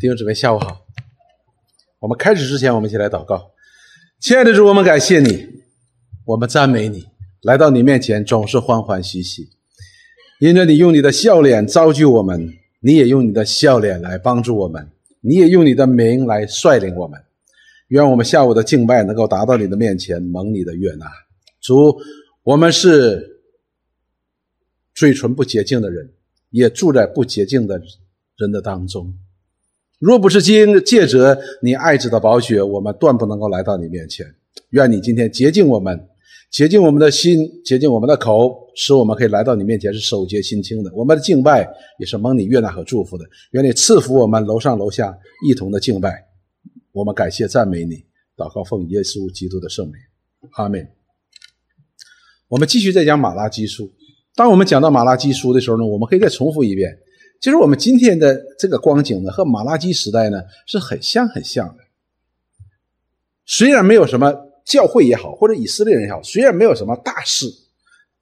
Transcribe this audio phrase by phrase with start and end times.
[0.00, 0.84] 弟兄姊妹，下午好。
[2.00, 3.52] 我们开始之前，我们一起来祷告。
[4.18, 5.46] 亲爱的主，我们感谢你，
[6.24, 7.06] 我们赞美你，
[7.42, 9.48] 来到你面前总是欢欢喜喜，
[10.40, 17.22] 因着你用你的笑脸造就我们，你也用你的笑脸来帮助我们，你也用你的名来率领我们。
[17.88, 21.06] 愿我们下午的敬拜能够达到你的面前，蒙你的悦纳。
[21.60, 21.96] 主，
[22.42, 23.40] 我们是
[24.92, 26.12] 嘴唇不洁净的人，
[26.50, 27.80] 也住在不洁净的
[28.36, 29.14] 人的当中。
[30.04, 34.26] 若不是经借着你爱子的宝血，我们断不能够来到你面前。
[34.68, 35.98] 愿你今天洁净我们，
[36.50, 40.92] 洁净我们的心，洁净我们的口，使我们可以来到你面前是守洁心清的。
[40.94, 41.66] 我们的敬拜
[41.98, 43.24] 也是蒙你悦纳和祝福的。
[43.52, 45.16] 愿你赐福我们楼上楼下
[45.48, 46.22] 一同的敬拜。
[46.92, 48.04] 我们感谢赞美你，
[48.36, 49.94] 祷告奉耶稣基督的圣名，
[50.58, 50.86] 阿门。
[52.48, 53.90] 我们继续再讲马拉基书。
[54.36, 56.94] 当我们讲到马拉基书的时候呢，我们可以再重复一遍。
[57.44, 61.84] 其实我们今天的这个光景呢，和马拉基时代呢是很像很像的。
[63.44, 67.44] 虽然没有什么教会也好，或者以色列人也好，虽然没有什么大事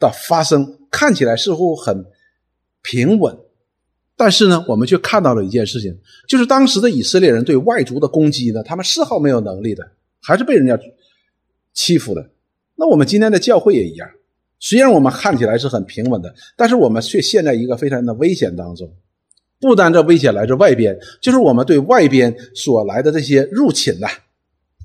[0.00, 2.04] 的发生，看起来似乎很
[2.82, 3.38] 平稳，
[4.16, 9.88] 但是呢，我们却看到了一件事情，就是当时的以色列人对外族的攻击呢，他们丝毫没有能力的，
[10.20, 10.76] 还是被人家
[11.72, 12.28] 欺负的。
[12.74, 14.10] 那我们今天的教会也一样，
[14.58, 18.92] 虽然我们看起来是很平稳的，但是我们却陷在一个非常的危险当中。
[19.62, 24.08] 不单这危险来自外边，就是我们对外边所来的这些入侵呐，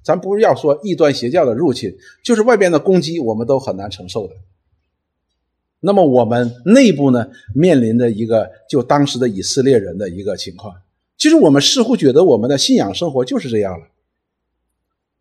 [0.03, 4.36] 咱不是要说异端邪教的入侵，就是外边的攻击，我们都很难承受的。
[5.80, 10.75] 那么我们内部呢，面临的一个就当时的以色列人的一个情况，
[11.17, 13.88] 其实我们似乎觉得我们的信仰生活就是这样了，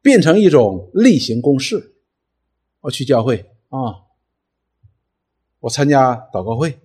[0.02, 1.94] 变成一种例行公事。
[2.82, 4.04] 我去教会啊，
[5.60, 6.78] 我参加祷告会，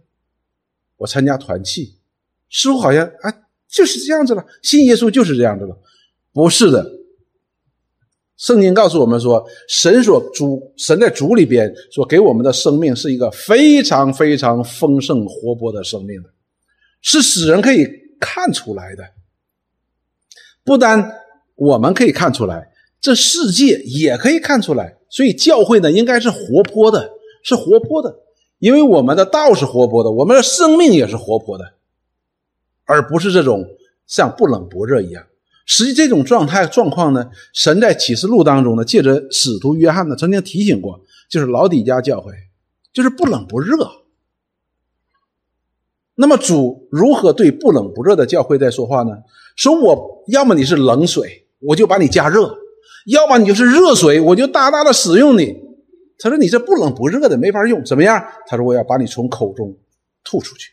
[0.95, 1.97] 我参加团契。
[2.51, 3.33] 似乎好像啊，
[3.69, 4.45] 就是这样子了。
[4.61, 5.75] 信耶稣就是这样子了，
[6.33, 6.85] 不是的。
[8.37, 16.29] 圣经告诉我们说，神所主，神在主里边所给我们的生命是一个非常非常丰盛活泼的生命的，
[17.01, 17.87] 是使人可以
[18.19, 19.03] 看出来的。
[20.63, 21.11] 不单
[21.55, 22.67] 我们可以看出来，
[22.99, 24.97] 这世界也可以看出来。
[25.07, 27.11] 所以教会呢，应该是活泼的，
[27.43, 28.15] 是活泼的，
[28.57, 31.63] 因为我们的道是活泼的，我们的生命也是活泼的。
[32.85, 33.65] 而不是这种
[34.07, 35.23] 像不冷不热一样。
[35.65, 40.99] 实际这种状态状况呢，神在启示录当中呢，借着使徒约翰呢，曾经提醒过，
[41.29, 42.33] 就是老底家教会，
[42.91, 43.77] 就是不冷不热。
[46.15, 49.11] 那么主如何对不冷不热的教会在说话呢？
[49.55, 52.41] 说我要么你是冷水，我就把你加热；
[53.05, 55.55] 要么你就是热水，我就大大的使用你。
[56.17, 58.21] 他说你这不冷不热的没法用，怎么样？
[58.45, 59.75] 他说我要把你从口中
[60.23, 60.71] 吐出去。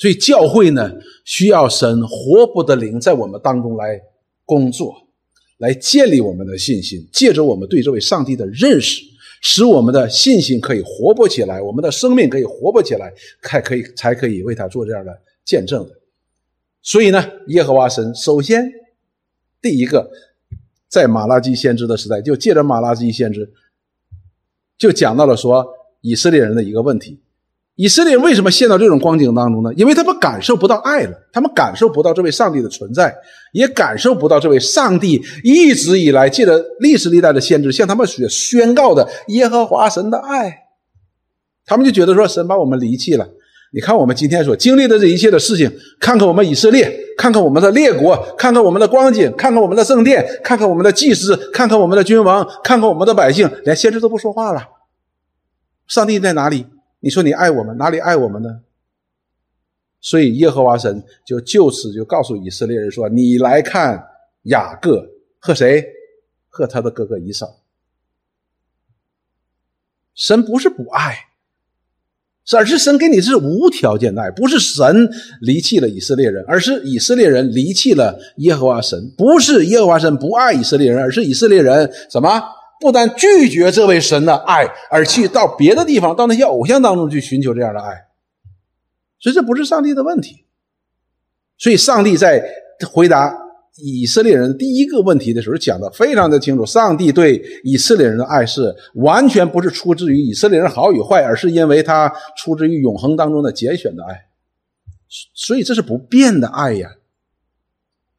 [0.00, 0.90] 所以教会呢，
[1.26, 4.00] 需要神活泼的灵在我们当中来
[4.46, 4.94] 工作，
[5.58, 9.02] 来建立我们的信心，借着我们对这位上帝的认识，
[9.42, 13.12] 使我们的信心可以活泼起来，我们的生命可以活泼起来，
[13.42, 15.94] 才可以才可以为他做这样的见证的。
[16.80, 18.72] 所以呢，耶和华神首先
[19.60, 20.10] 第一个，
[20.88, 23.52] 在马拉基先知的时代，就借着马拉基先知，
[24.78, 25.68] 就讲到了说
[26.00, 27.20] 以色列人的一个问题。
[27.80, 29.72] 以色列人为什么陷到这种光景当中呢？
[29.74, 33.10] 因为他们感受不到爱了，他们感受不到这位上帝的存在，
[33.54, 40.54] 也感受不到这位上帝一直以来借着历史历代的先知向他们所宣告的耶和华神的爱，
[41.64, 43.26] 他们就觉得说神把我们离弃了。
[43.72, 54.62] 你看我们今天所经历的这一切的事情，看看我们以色列，看看我们的列国，看看我们的光景，看看我们的圣殿，看看我们的祭司，看看我们的君王，看看我们的百姓，连先知都不说话了。
[55.88, 56.66] 上帝在哪里？
[57.00, 58.60] 你说你爱我们，哪里爱我们呢？
[60.02, 64.02] 所以耶和华神就就此就告诉以色列人说：“你来看
[64.44, 65.06] 雅各
[65.38, 65.84] 和谁，
[66.48, 67.60] 和他的哥哥以扫。
[70.14, 71.16] 神不是不爱，
[72.56, 79.10] 而是神给你是无条件的爱，不是神离弃了以色列人，而是以色列人离弃了耶和华神。
[79.18, 82.42] 不是耶和华神不爱以色列人，而是以色列人什么？”
[82.80, 88.06] 不但拒绝这位神的爱，而去到别的地方，到那些偶像当中去寻求这样的爱，
[89.18, 90.46] 所以这不是上帝的问题。
[91.58, 92.42] 所以上帝在
[92.90, 93.36] 回答
[93.76, 104.26] 以色列人第一个问题的时候，讲的非常的清楚：上帝对以色列人的爱是完全不是出自于以色列人好与坏，而是因为他出自于永恒当中的拣选的爱。
[105.34, 106.88] 所以这是不变的爱呀。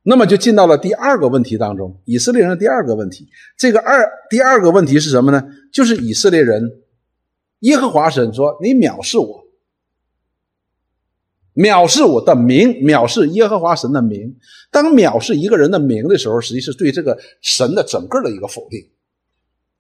[0.04, 3.30] 那么就进到了第二个问题当中，以色列人的第二个问题。
[3.56, 5.44] 这个二第二个问题是什么呢？
[5.72, 6.82] 就是以色列人，
[7.60, 9.46] 耶和华神说：“你藐视我。”
[11.54, 14.38] 藐视我的名，藐视耶和华神的名。
[14.72, 18.80] 当藐视一个人的名的时候，实际是对这个神的整个的一个否定。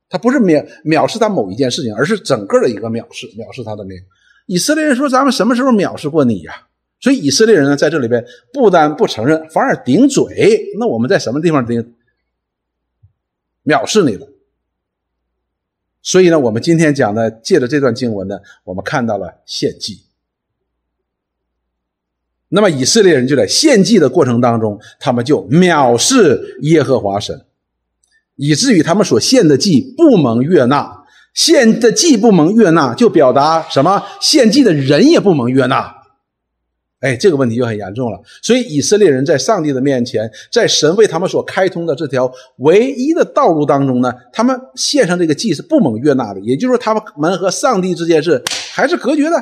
[0.09, 3.97] 他不是藐藐视他某一件事情，而是整个的一个藐视，藐视他的名。
[4.45, 6.67] 以色列人说：“咱们什么时候藐视过你呀？”
[7.01, 10.69] 所以以色列人呢，在这里边不但不承认，反而顶嘴。
[10.79, 11.93] 那我们在什么地方顶
[13.65, 14.27] 藐视你了？
[16.03, 20.03] 所以呢，我们今天讲的，借着这段经文呢，我们看到了献祭。
[22.49, 27.45] 那么以色列人就在献祭的过程当中，他们就藐视耶和华神。
[28.35, 34.03] 以至于他们所献的祭不蒙悦纳，献的祭不蒙悦纳，就表达什么？
[34.19, 36.00] 献祭的人也不蒙悦纳。
[37.01, 38.21] 哎，这个问题就很严重了。
[38.41, 46.39] 所以以色列人在上帝的面前，在神为他们所开通的这条唯一的道路当中呢，他们献上这个祭是不蒙悦纳的。
[46.39, 49.35] 也就是说，他们和上帝之间是还是隔绝的。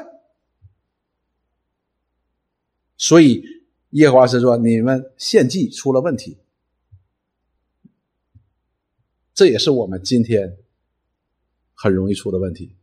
[2.98, 3.44] 所以
[3.92, 6.38] 耶和华是说：“你们献祭出了问题。”
[9.36, 10.58] 这也是我们今天
[11.74, 12.76] 很容易出的问题，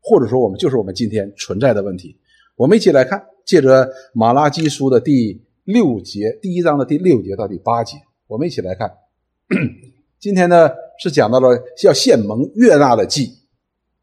[0.00, 2.16] 或者说我们就是我们今天存在的问题。
[2.54, 7.96] 我们一起来看，借着马拉基书的第六节，第一章的第六节到第八节，
[8.26, 8.90] 我们一起来看。
[10.18, 13.30] 今天呢是讲到了要献蒙悦纳的祭，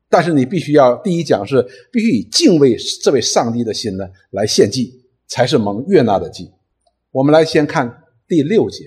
[0.09, 6.51] 但是你必须要第一讲是必须以敬畏这位上帝的心呢来献祭，才是蒙悦纳的祭。
[7.11, 8.85] 我们来先看第六节。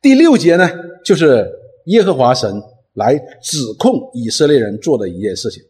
[0.00, 0.70] 第六节呢，
[1.04, 1.46] 就是
[1.86, 2.50] 耶和华神
[2.94, 5.62] 来指控以色列人做的一件事情。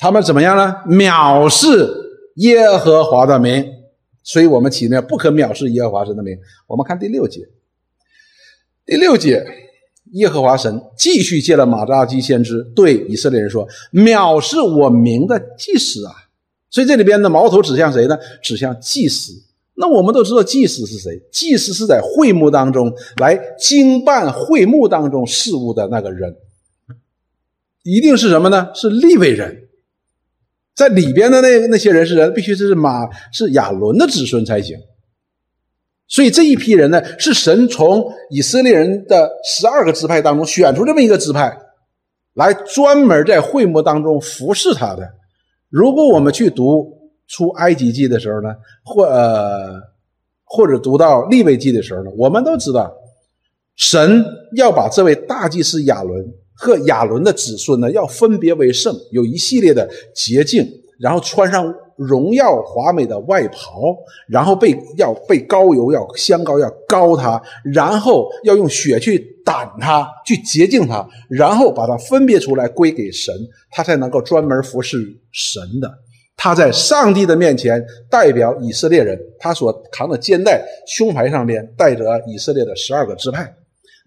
[0.00, 0.74] 他们怎么样呢？
[0.88, 1.86] 藐视
[2.36, 3.62] 耶和华的名，
[4.22, 6.34] 所以我们起名不可藐视耶和华神的名。
[6.66, 7.46] 我们看第六节，
[8.86, 9.44] 第六节，
[10.12, 16.14] 耶和华神继续借了马扎基先知对以色列人说：“藐视我名的祭司啊！”
[16.70, 18.16] 所以这里边的矛头指向谁呢？
[18.42, 19.34] 指向祭司。
[19.74, 21.20] 那我们都知道祭司是谁？
[21.30, 26.34] 祭司是在会幕当中来经办会幕当中事务的那个人，
[27.82, 28.70] 一定是什么呢？
[28.74, 29.68] 是立位人，
[30.80, 34.78] 在里边的那那些人是人，必须是马是亚伦的子孙才行。
[36.08, 41.54] 所以这一批人呢，是神从以色列人的十二个支派当中选出这么一个支派，
[42.32, 45.06] 来专门在会幕当中服侍他的。
[45.68, 46.98] 如果我们去读。
[47.32, 48.48] 出埃及记的时候呢，
[48.82, 49.80] 或呃，
[50.42, 52.92] 或者读到利未记的时候呢，我们都知道，
[53.76, 54.24] 神
[54.56, 56.26] 要把这位大祭司亚伦
[56.60, 60.62] 和亚伦的子孙呢，要分别为圣，有一系列的洁净，
[60.98, 63.96] 然后穿上荣耀华美的外袍，
[64.28, 67.40] 然后被要被膏油，要香膏要膏他，
[67.72, 73.34] 然后要用血去掸他，去洁净他，然后把他分别出来归给神，
[73.70, 74.98] 他才能够专门服侍
[75.32, 75.90] 神的。
[76.36, 83.54] 他在上帝的面前代表以色列人，他所扛的肩带胸牌上面带着以色列的十二个支派。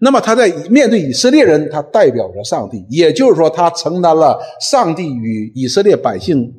[0.00, 6.52] 那么他在面对以色列人，他代表着上帝，也就是说，他承担了上帝与以色列百姓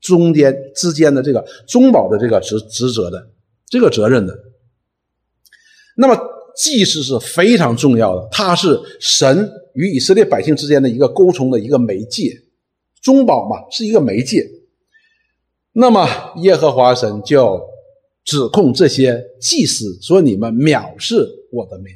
[0.00, 3.30] 中间之间的这个中保的这个职职责的
[3.68, 4.34] 这个责任的。
[5.96, 6.18] 那么
[6.56, 12.32] 祭司是非常重要的，他是神与以色列百姓之间的一个沟通的一个媒介，
[13.02, 14.44] 中保嘛是一个媒介。
[15.72, 17.60] 那么耶和华神就
[18.24, 21.86] 指控这些祭司说：“你们藐视我的名。”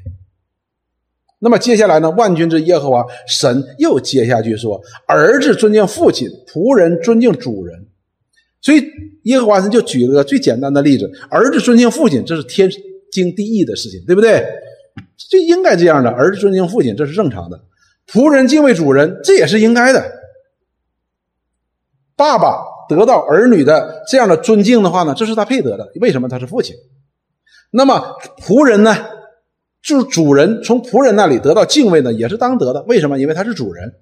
[1.38, 2.10] 那么接下来呢？
[2.10, 7.86] 万军之耶和华神又接下去说：“儿子尊敬父亲，仆人尊敬主人。”
[8.62, 8.82] 所以
[9.24, 12.70] 耶和华神就举了个最简单的例子：儿子尊敬父亲，这是天
[13.12, 14.44] 经地义的事情，对不对？
[15.30, 16.10] 这应该这样的。
[16.10, 17.56] 儿子尊敬父亲，这是正常的；
[18.06, 20.02] 仆人敬畏主人，这也是应该的。
[22.16, 22.74] 爸爸。
[22.88, 25.90] 得到儿女的这样的尊敬的话呢，这是他配得的。
[26.00, 26.76] 为什么他是父亲？
[27.72, 28.94] 那么仆人呢？
[29.86, 32.82] 就是主人从仆人那里得到敬畏呢，也是当得的。
[32.88, 33.16] 为什么？
[33.20, 33.94] 因为他是主人。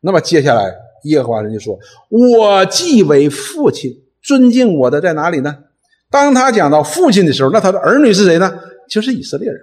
[0.00, 5.54] 那么接下来耶和华人就说：“我既为父亲，尊敬我的在哪里呢？”
[6.08, 8.58] 当他讲到父亲的时候，那他的儿女是谁呢？
[8.88, 9.60] 就是以色列人，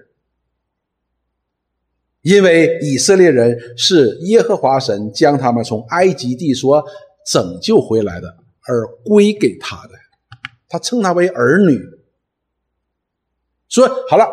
[2.21, 6.83] 因为以色列人是耶和华神将他们从埃及地所。
[7.29, 8.38] 拯救回来的，
[8.69, 9.93] 而归给他的，
[10.69, 11.77] 他称他为儿女。
[13.67, 14.25] 说好了，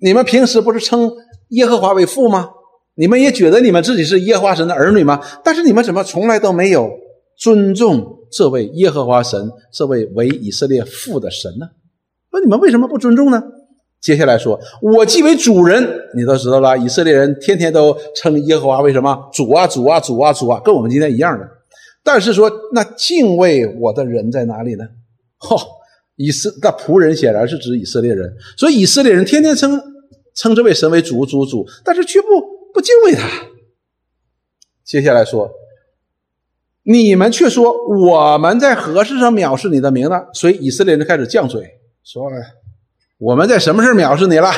[0.00, 1.10] 你们平时不是称
[1.48, 2.50] 耶和华为父吗？
[2.94, 5.20] 你们也觉得你们自己是耶和华神的儿女吗？
[5.44, 6.90] 但是你们怎么从来都没有
[7.36, 11.66] 尊重这位耶和华神，这位为以色列父的神呢？
[12.32, 13.42] 那你们为什么不尊重呢？
[14.00, 21.48] 接下来说，我既为主人，你都知道了，以色列人天天都称耶和华为什么主啊主啊主啊主啊，跟我们今天一样的。
[22.04, 24.84] 但是说那敬畏我的人在哪里呢？
[25.40, 25.56] 嚯，
[26.18, 29.80] 以色那仆人显然是指以色列人，所以以色列人天天称
[30.34, 32.28] 称之为神为主主主，但是却不
[32.74, 33.26] 不敬畏他。
[34.84, 35.48] 接下来说，
[36.82, 40.26] 你们却说我们在何事上藐视你的名呢？
[40.34, 42.24] 所以以色列人开始犟嘴，说
[43.18, 44.50] 我们在什么事藐视你了？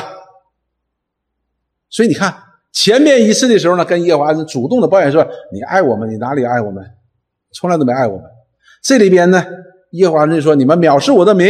[1.89, 2.33] 所以你看，
[2.71, 6.83] 前面一次的时候呢，跟耶和华主动的抱怨说：“你爱我们，你哪里爱我们？
[7.53, 8.25] 从来都没爱我们。”
[8.81, 9.45] 这里边呢，
[9.91, 11.47] 耶和华就说：“你们藐视我的名。”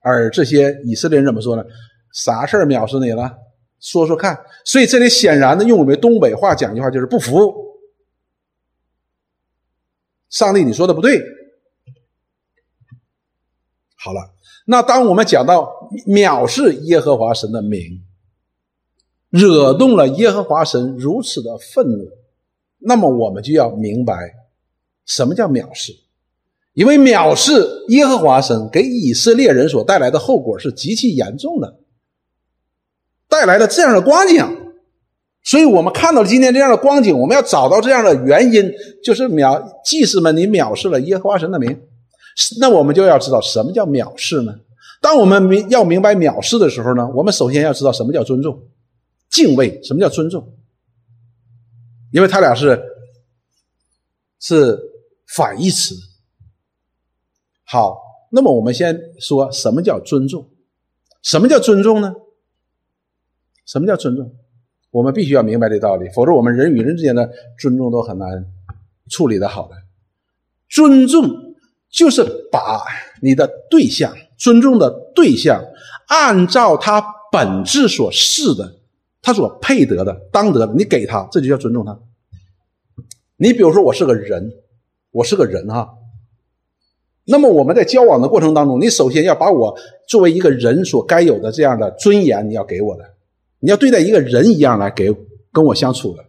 [0.00, 1.64] 而这些以色列人怎么说呢？
[2.12, 3.32] 啥事儿藐视你了？
[3.80, 4.38] 说说看。
[4.64, 7.52] 所以这里显然的，用我们东北话讲句话，就是不服。
[10.28, 11.22] 上帝，你说的不对。
[13.96, 14.34] 好了，
[14.66, 15.72] 那当我们讲到
[16.06, 18.04] 藐视耶和华神的名。
[19.30, 22.06] 惹动了耶和华神如此的愤怒，
[22.80, 24.14] 那么我们就要明白
[25.06, 25.90] 什么叫藐视，
[26.74, 31.78] 因为藐视耶和华神给以色列人所带来的后果是极其严重的，
[33.28, 34.42] 带来了这样的光景，
[35.42, 38.72] 所以我们看到今天这样的光景，我们要找到这样的原因，
[39.04, 41.78] 就是藐祭司们你藐视了耶和华神的名，
[42.58, 44.54] 那我们就要知道什么叫藐视呢？
[45.02, 48.58] 当我们明要明白藐视的时候呢，我们首先要知道什么叫尊重。
[49.28, 50.54] 敬畏，什么叫尊重？
[52.12, 52.80] 因为他俩是
[54.40, 54.78] 是
[55.26, 55.94] 反义词。
[57.72, 60.46] 好，那么我们先说什么叫尊重？
[61.22, 62.14] 什么叫尊重呢？
[63.64, 64.36] 什么叫尊重？
[64.90, 68.44] 我们必须要明白这道理，否则我们人与人之间的尊重都很难
[69.08, 69.76] 处理的好的。
[70.68, 71.54] 尊重
[71.88, 72.84] 就是把
[73.22, 75.64] 你的对象，尊重的对象，
[76.08, 77.02] 按照他
[77.32, 78.80] 本质所示的。
[79.22, 81.98] 他所配得的、当得的，你给他，这就叫尊重他。
[83.36, 84.52] 你比如说，我是个人，
[85.10, 85.94] 我是个人哈。
[87.24, 89.76] 那么我们在交往的过程当中，你首先要把我
[90.08, 93.04] 作为一个人所该有的这样的尊严，你要给我的，
[93.60, 95.14] 你要对待一个人一样来给
[95.52, 96.24] 跟我相处的，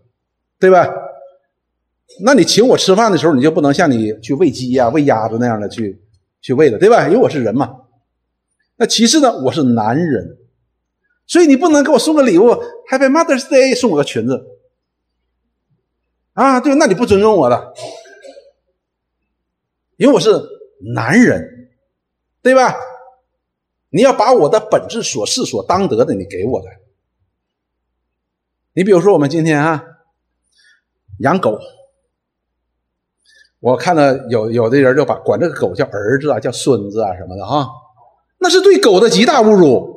[0.59, 0.87] 对吧？
[2.23, 5.99] 那你请我吃饭的时候，你就不能像你去喂鸡呀、喂鸭子那样的去
[6.41, 7.07] 去喂的，对吧？
[7.07, 7.75] 因为我是人嘛。
[8.75, 10.37] 那其次呢，我是男人。
[11.25, 12.49] 所以你不能给我送个礼物
[12.91, 14.45] ，Happy Mother's Day，送我个裙子，
[16.33, 17.73] 啊，对，那你不尊重我了，
[19.95, 20.29] 因为我是
[20.83, 21.69] 男人，
[22.41, 22.75] 对吧？
[23.89, 26.67] 你要把我的本质所示所当得的，你给我的。
[28.73, 29.83] 你比如说，我们今天啊，
[31.19, 31.59] 养狗，
[33.59, 37.69] 我看到有有的人就把管这个狗叫儿子啊，叫孙子啊什么的哈，
[38.39, 39.93] 那是对狗的极大侮辱。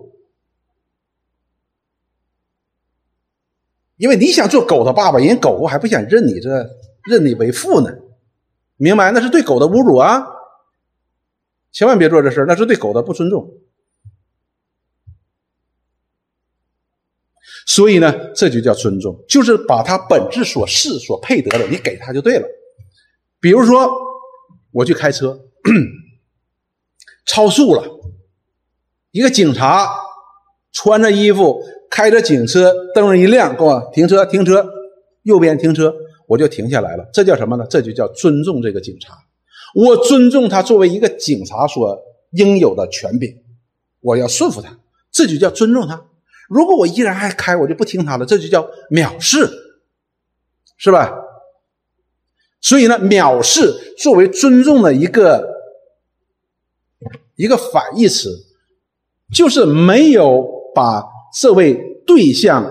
[3.97, 6.51] 因为你想做狗的爸爸，人狗狗还不想认你这
[7.09, 7.91] 认你为父呢，
[8.77, 9.11] 明白？
[9.11, 10.36] 那是对狗的侮辱啊！
[11.77, 13.53] 千万别做这事那是对狗的不尊重。
[17.67, 22.49] 所以呢，这就叫尊重，就是把他本质所是所配得的，你给他就对了。
[23.41, 23.91] 比如说，
[24.71, 25.39] 我去开车，
[27.27, 27.85] 超速了，
[29.11, 29.87] 一个警察
[30.73, 31.63] 穿着衣服。
[31.91, 34.67] 开着警车，灯一亮，给我停车，停车，
[35.23, 35.95] 右边停车，
[36.27, 37.09] 我就停下来了。
[37.13, 37.67] 这叫什么呢？
[37.69, 39.26] 这就叫尊重这个警察。
[39.77, 43.37] 我尊重他作为一个警察所应有的权柄，
[44.01, 44.79] 我要顺服他，
[45.13, 46.07] 这就叫尊重他。
[46.49, 49.47] 如果我依然还开，我就不听他的，这就叫藐视，
[50.79, 51.13] 是吧？
[52.61, 55.47] 所以呢，藐视作为尊重的一个
[57.35, 58.47] 一个反义词，
[59.33, 61.05] 就是没有把。
[61.39, 61.75] 这位
[62.07, 62.65] 对象，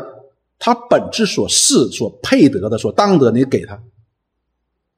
[0.57, 3.79] 他本质所示、所配得的、所当得，你给他，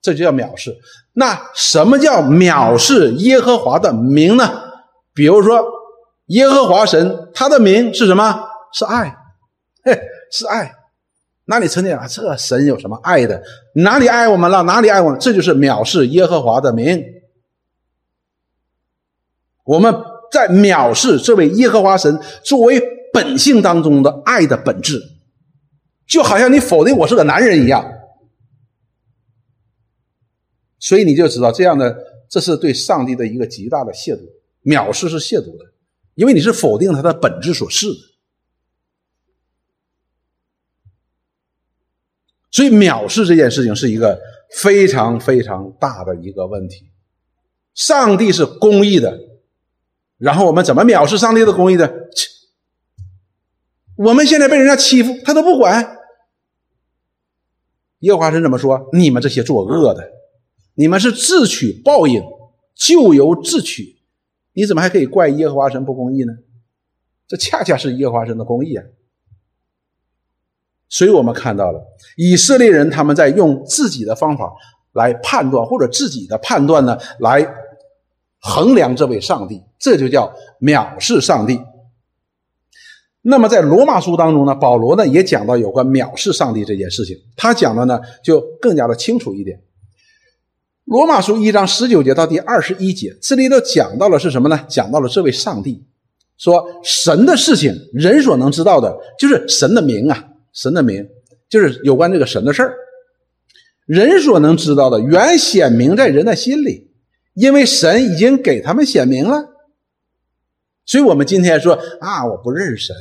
[0.02, 0.76] 这就叫藐视。
[1.14, 4.50] 那什么叫藐视耶和华的名呢？
[5.14, 5.66] 比如说，
[6.28, 8.40] 耶和华神，他的名是什么？
[8.74, 9.16] 是爱，
[9.84, 10.00] 嘿，
[10.32, 10.74] 是爱。
[11.46, 13.42] 那你曾经啊，这神有什么爱的？
[13.76, 14.64] 哪里爱我们了？
[14.64, 15.20] 哪里爱我们？
[15.20, 17.04] 这就是藐视耶和华的名。
[19.64, 19.94] 我们
[20.32, 22.98] 在藐视这位耶和华神作为。
[23.14, 25.02] 本性当中的爱的本质，
[26.08, 27.84] 就好像你否定我是个男人一样，
[30.80, 31.98] 所以你就知道这样的，
[32.30, 34.30] 这是对上帝的一个极大的亵渎，
[34.64, 35.66] 藐视是亵渎的，
[36.16, 38.00] 因为你是否定他的本质所示的，
[42.52, 44.20] 所以藐视这件事情是一个
[44.52, 46.90] 非常非常大的一个问题。
[47.74, 49.20] 上帝是公义的，
[50.18, 52.10] 然后我们怎么藐视上帝的公义的？
[53.96, 55.98] 我们现在被人家欺负，他都不管。
[58.00, 58.90] 耶和华神怎么说？
[58.94, 60.12] 你们这些作恶的，
[60.78, 62.24] 你们是自取报应，
[62.76, 63.98] 咎由自取。
[64.54, 66.34] 你怎么还可以怪耶和华神不公义呢？
[67.28, 68.86] 这恰恰是耶和华神的公义啊！
[70.88, 71.84] 所以我们看到了
[72.16, 74.54] 以色列人他们在用自己的方法
[74.94, 77.46] 来判断，或者自己的判断呢，来
[78.40, 80.32] 衡量这位上帝，这就叫
[80.62, 81.60] 藐视上帝。
[83.22, 89.60] 那么在罗马书当中呢，保罗呢也讲到有关藐视上帝这件事情，他讲的呢就更加的清楚一点。
[90.88, 94.66] 罗马书一章十九节到第二十一节，这里头讲到了是什么呢？
[94.70, 95.86] 讲到了这位上帝，
[96.38, 101.06] 说神的事情，人所能知道的，就是神的名啊，神的名，
[101.50, 102.74] 就是有关这个神的事儿。
[103.86, 106.90] 人所能知道的，原显明在人的心里，
[107.34, 109.44] 因为神已经给他们显明了。
[110.86, 112.96] 所以，我们今天说啊，我不认识神，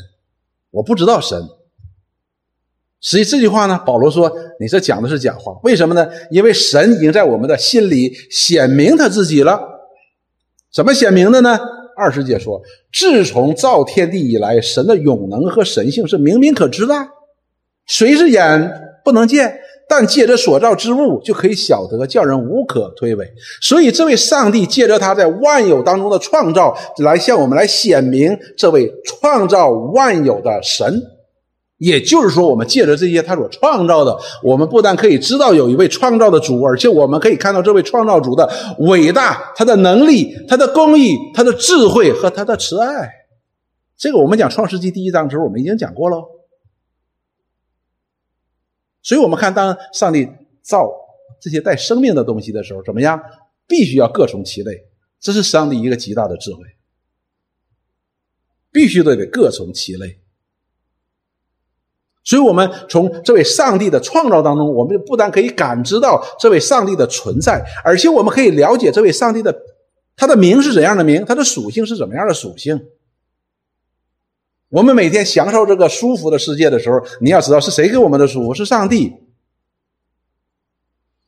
[0.73, 1.41] 我不知道神。
[3.01, 5.53] 实际这句话呢，保罗说：“你这讲的是假话。
[5.63, 6.09] 为什么呢？
[6.31, 9.61] 因为神已经在我们的心里显明他自己了。
[10.73, 11.59] 怎么显明的呢？
[11.97, 12.61] 二师姐说：
[12.93, 16.95] 自从造天地以来，神的永能和神性是明明可知的。
[17.87, 18.73] 谁是眼
[19.05, 19.57] 不能见，
[19.89, 23.25] 但借着所造之物就可以晓得，叫人无可推诿。
[23.63, 31.01] 所以，这位上帝借着他在万有当中的创造，来向我们来显明这位创造万有的神。”
[31.79, 43.11] 也就是说，我们借着这些他所创造的，我们不但可以知道有一位创造的主，而且我们可以看到这位创造主的伟大、他的能力、他的公义、他的智慧和他的慈爱。
[43.97, 46.25] 这个我们讲创世纪第一章的时候，我们已经讲过喽。
[49.03, 50.29] 所以，我们看当上帝
[50.63, 50.91] 造
[51.41, 53.21] 这些带生命的东西的时候，怎么样？
[53.69, 54.85] 必须要各从其类，
[55.21, 56.61] 这是上帝一个极大的智慧，
[58.71, 60.21] 必须得得各从其类。
[62.27, 69.57] 所以，我们从这位上帝的创造当中，我们不但可以感知到这位上帝的存在，而且我们可以了解这位上帝的
[70.17, 72.89] 他的名是怎样的名，他的属性是怎么样的属性。
[74.71, 78.53] 我们每天享受这个舒服的世界的时候，你要知道是谁给我们的舒服？
[78.53, 79.13] 是上帝。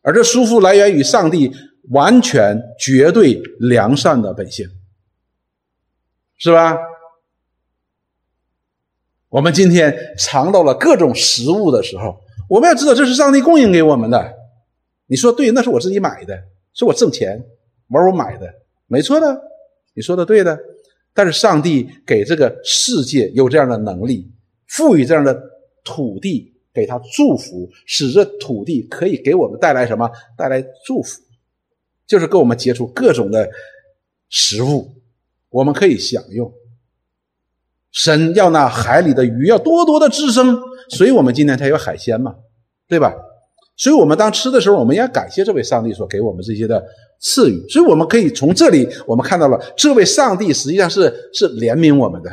[0.03, 1.53] 而这舒服来源于上帝
[1.91, 4.67] 完全、绝对良善的本性，
[6.39, 6.77] 是吧？
[9.31, 14.35] 我们今天尝到了各种食物的时候，我们要知道这是上帝供应给我们的。
[15.07, 16.35] 你说对，那是我自己买的，
[16.75, 17.45] 是我挣钱
[17.89, 18.47] 玩我买的，
[18.87, 19.41] 没错的，
[19.95, 20.59] 你说的对的。
[21.13, 24.31] 但是上帝给这个世界有这样的能力，
[24.69, 25.39] 赋予这样的
[25.85, 30.09] 土地给他祝福，使这土地可以给我们带来什么？
[30.37, 31.21] 带来祝福，
[32.07, 33.51] 就是给我们结出各种的
[34.31, 34.89] 食物，
[35.51, 36.51] 我们可以享用。
[37.99, 40.57] 神要那海里的鱼要多多的滋生，
[40.91, 42.33] 所以我们今天才有海鲜嘛，
[42.89, 43.13] 对吧？
[43.77, 46.81] 所以我们当吃的时候，我们要感谢这位上帝所给我们这些的
[47.21, 47.69] 赐予。
[47.69, 52.31] 所以我们可以从这里，我们看到了这位上帝实际上是是怜悯我们的，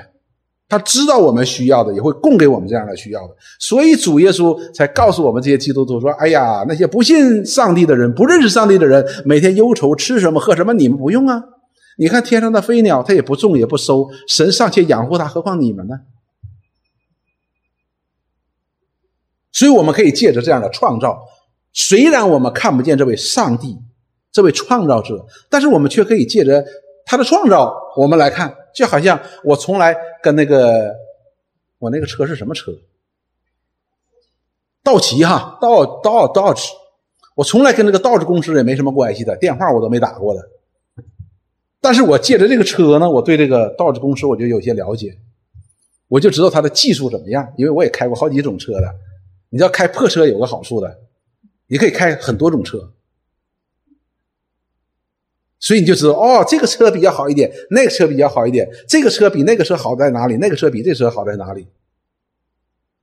[0.69, 3.33] 他知道我们需要的，也会供给我们这样的需要的。
[3.59, 11.41] 所以主耶稣才告诉我们这些基督徒说：“哎呀，那些不信上帝的人，不认识上帝的人，每天忧愁吃什么喝什么，你们不用啊。”
[11.97, 15.99] 你看天上的飞鸟，它也不种也不收，神尚且养活它，何况你们呢？
[19.51, 21.17] 所以我们可以借着这样的创造，
[21.71, 23.77] 虽然我们看不见这位上帝，
[24.29, 26.65] 这位创造者，但是我们却可以借着
[27.05, 30.93] 他的创造，我们来看，就好像我从来跟那个
[31.79, 32.73] 我那个车是什么车？
[34.83, 36.73] 道奇哈，道道道奇，
[37.35, 40.41] 我从来跟那个道奇公司也没什么关系的，电话我都没打过的。
[41.85, 45.15] 但是我借着这个车呢，我对这个道志公司我就有些了解，
[46.07, 48.95] 我就知道它的技术怎么样，因为我也开过好几种车的。
[49.51, 50.97] 你知道开破车有个好处的，
[51.67, 52.91] 你可以开很多种车，
[55.59, 61.67] 所以你就知道哦，这个车比较好一点，那个车比较好一点，这个车比那个车好在哪里，那个车比这车好在哪里。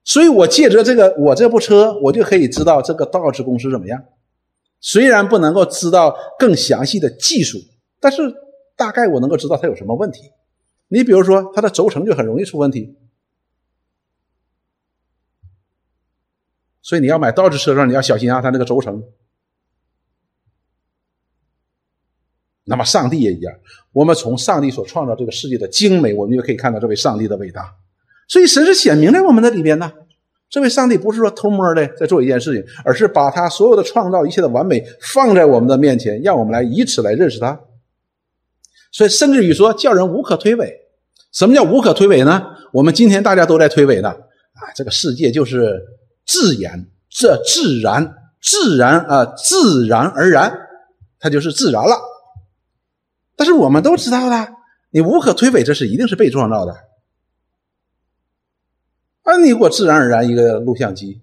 [0.03, 4.03] 所以我借着这个我这部车，我就可以知道这个道志公司怎么样。
[4.81, 7.61] 虽然不能够知道更详细的技术，
[8.01, 8.42] 但是。
[8.77, 10.31] 大概我能够知道它有什么问题，
[10.89, 12.97] 你比如说它的轴承就很容易出问题，
[16.81, 19.03] 所以你要买倒置车上你要小心啊，它那个轴承。
[22.65, 23.53] 那么上帝也一样，
[23.93, 27.75] 我们从上帝所创造这个世界的精美，我们就可以看到这位上帝的伟大。
[28.29, 29.93] 所以神是显明在我们的里边呢。
[30.49, 37.59] 这位上帝不是说偷摸的在做一件事情，而是把他所有的创造一切的完美放在我们的面前，让我们来以此来认识他。
[38.93, 40.71] 所以，甚至于说叫人无可推诿。
[41.33, 42.43] 什么叫无可推诿呢？
[42.73, 45.83] 我们今天大家都在推诿的啊，这个世界就是
[46.27, 50.59] 自然，这自然，自然啊，自然而然。
[51.19, 51.97] 它就是自然了。
[53.35, 54.53] 但是我们都知道的，
[54.91, 56.73] 你无可推诿，这是一定是被创造的。
[59.23, 61.23] 啊，你给我自然而然一个录像机，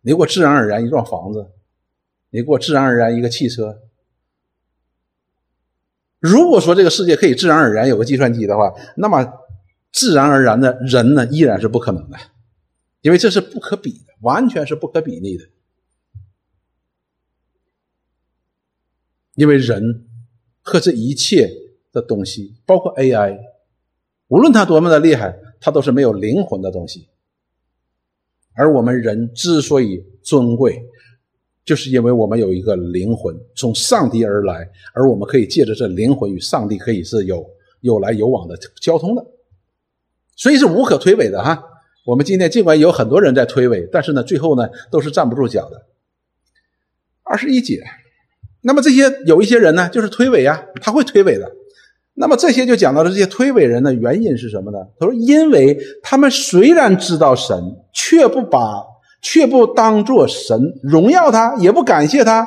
[0.00, 1.50] 你给我自然而然一幢房子，
[2.30, 3.80] 你给我自然而然一个汽车。
[6.24, 9.30] 如果说这个世界可以自然而然有个计算机的话，那么
[9.92, 12.16] 自然而然的人呢，依然是不可能的，
[13.02, 15.44] 因为这是不可比的，完全是不可比拟的。
[19.34, 20.06] 因为人
[20.62, 21.52] 和这一切
[21.92, 23.38] 的东西，包括 AI，
[24.28, 27.10] 无论它多么的厉害，它都是没有灵魂的东西。
[28.54, 30.86] 而我们人之所以尊贵，
[31.64, 37.42] 就是因为我们有一个灵魂从上帝而来，而我们可以借着这灵魂与上帝可以是有
[37.80, 39.24] 有来有往的交通的，
[40.36, 41.64] 所以是无可推诿的哈。
[42.04, 45.86] 我们今天尽管有很多人在推诿，但是呢，最后呢都是站不住脚的。
[47.22, 47.82] 二十一节，
[48.60, 51.50] 那么这些有一些人呢，就是推诿啊，他会推诿的。
[52.12, 54.78] 那么这些就讲到了这些推诿人的原因是什么呢？
[55.00, 57.58] 他说，因为他们虽然知道神，
[57.94, 58.93] 却不把。
[59.24, 62.46] 却不当作神荣耀他，也不感谢他。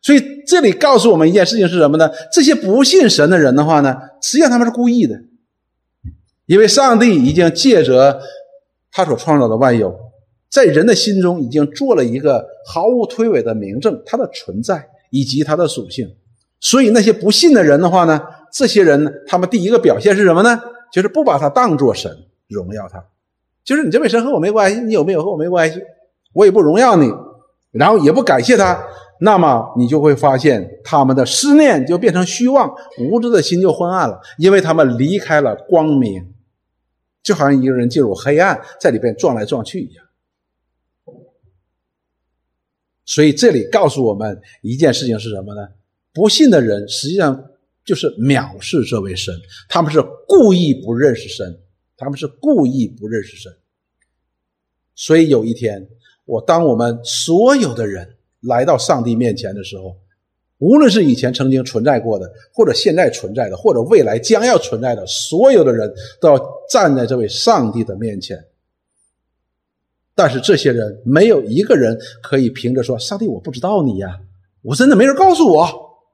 [0.00, 2.10] 所以这里告诉我们一件事情是什么呢？
[2.32, 5.14] 这些不信神的人的话呢，实际上他们是故意的，
[6.46, 8.18] 因为上帝已经借着
[8.90, 9.94] 他所创造的万有，
[10.50, 16.08] 在人的心中已经做了一个毫无推诿的明证，它的存在以及它的属性。
[16.60, 18.18] 所以那些不信的人的话呢，
[18.50, 20.58] 这些人他们第一个表现是什么呢？
[20.92, 22.16] 就是不把他当作神
[22.48, 23.04] 荣耀他。
[23.66, 25.82] 就是你这位神和我没关系，你有没有和我没关系，
[26.32, 27.10] 我也不荣耀你，
[27.72, 28.80] 然后也不感谢他，
[29.20, 36.32] 那么你就会发现他们的思念就变成虚妄，无知的心就昏暗了，因为他们离开了光明，
[37.24, 40.06] 就好像一个人进入黑暗，在里边撞来撞去一样。
[43.04, 45.68] 所以这里告诉我们一件事情是什么呢？
[46.14, 47.44] 不信的人实际上
[47.84, 49.34] 就是藐视这位神，
[49.68, 51.60] 他们是故意不认识神。
[51.96, 53.52] 他们是故意不认识神，
[54.94, 55.88] 所以有一天，
[56.24, 59.96] 我当我们所有的人来到上帝面前的时候，
[60.58, 66.38] 无论是以前曾经存在过的，或者现在存在的，或者未来将要存在的，所有的人都要
[66.70, 68.44] 站在这位上帝的面前。
[70.14, 74.18] 但是这些人没有一个人可以凭着说：“上帝，我不知道你呀，
[74.62, 75.66] 我真的没人告诉我，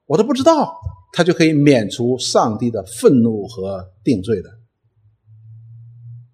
[0.05, 0.73] 我都不知道。”
[1.15, 4.49] 他就可以免除上帝的愤怒和定罪的。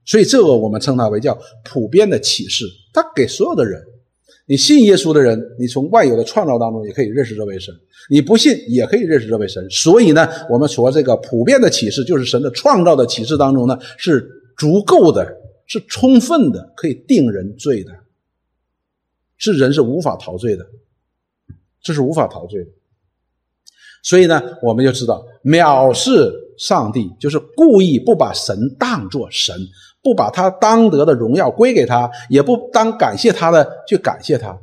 [0.09, 3.79] 所以，这个我们称它为叫普遍的启示，它给所有的人。
[4.47, 7.71] 你信耶稣的人，你从万有的创造当中也可以认识这位神；
[8.09, 9.63] 你不信也可以认识这位神。
[9.69, 15.31] 所以呢，我们说这个普遍的启示，就是神的创造的启示当中呢，是足够的，
[15.67, 17.91] 是充分的，可以定人罪的，
[19.37, 20.65] 是人是无法陶醉的，
[21.83, 22.71] 这是无法陶醉的。
[24.01, 29.55] 所以呢，我们就知道藐视上帝，就是故意不把神当作神。
[30.01, 34.57] 不把他当得的荣耀归给他，也不当感谢他的去感谢他，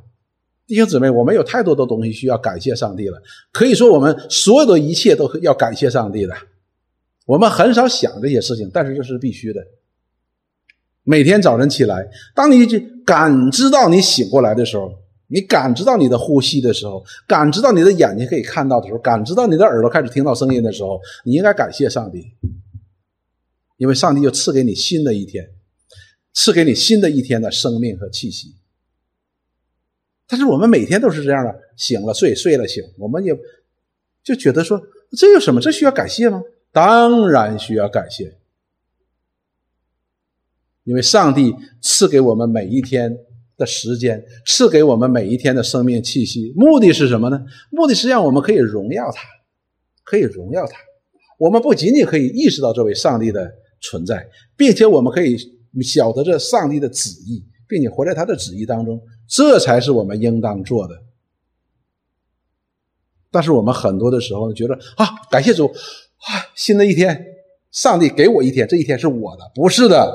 [0.66, 3.18] 弟兄姊妹，我们有太多的东西需要感谢上帝了。
[3.52, 6.34] 可以说，我们所有的一切都要感谢上帝的。
[7.26, 9.60] 我们很少想这些事情，但是这是必须的。
[11.04, 12.66] 每天早晨起来，当你
[13.04, 14.90] 感知到你醒过来的时候，
[15.28, 22.24] 你感知到你的呼吸的时候，感知到你的眼睛可以看到的时候，感知到你的耳朵开始听到声音的时候，你应该感谢上帝。
[23.76, 25.50] 因为上帝就赐给你新的一天，
[26.32, 28.54] 赐给你新的一天的生命和气息。
[30.26, 33.36] 但是我们每天都是这样的，醒了睡，睡了醒，我们也
[34.24, 34.80] 就觉得说
[35.16, 35.60] 这有什么？
[35.60, 36.42] 这需要感谢吗？
[36.72, 38.36] 当然需要感谢，
[40.84, 43.14] 因为上帝赐给我们每一天
[43.58, 47.44] 的时间，赐给我们每一天的生命气息，目的是什么呢？
[47.70, 49.22] 目的是让我们可以荣耀他，
[50.02, 50.78] 可以荣耀他。
[51.38, 53.52] 我们不仅仅可以意识到这位上帝的。
[53.80, 55.36] 存在，并且我们可以
[55.82, 60.94] 晓得这上帝的旨意，并且活在他的旨意当中，这才是我们应当做的。
[63.30, 67.26] 但是我们很多的时候觉得啊，感谢主啊，新的一天，
[67.70, 70.10] 上帝给我一天，这一天是我的，不是的，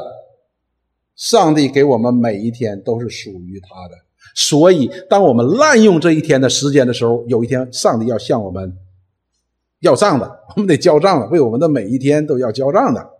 [1.15, 3.95] 上帝给我们每一天都是属于他的。
[4.33, 8.75] 所以，当我们滥用这一天的时间的时候，有一天上帝要向我们
[9.81, 13.10] 要账的，我们得交账的，为我们的每一天都要交账的。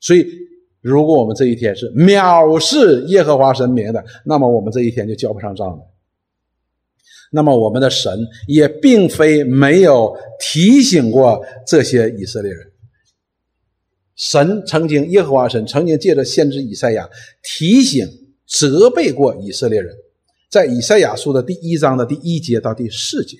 [0.00, 0.26] 所以，
[0.80, 5.78] 如果我们这一天是藐视耶和华神明的，那么我们这一天就交不上账了。
[7.30, 12.72] 那么，我们的神也并非没有提醒过这些以色列人。
[14.16, 17.08] 神曾经，耶和华神曾经借着先知以赛亚
[17.42, 18.08] 提醒、
[18.46, 19.94] 责备过以色列人，
[20.48, 23.36] 在以赛亚书的第一章的第一节到第四节，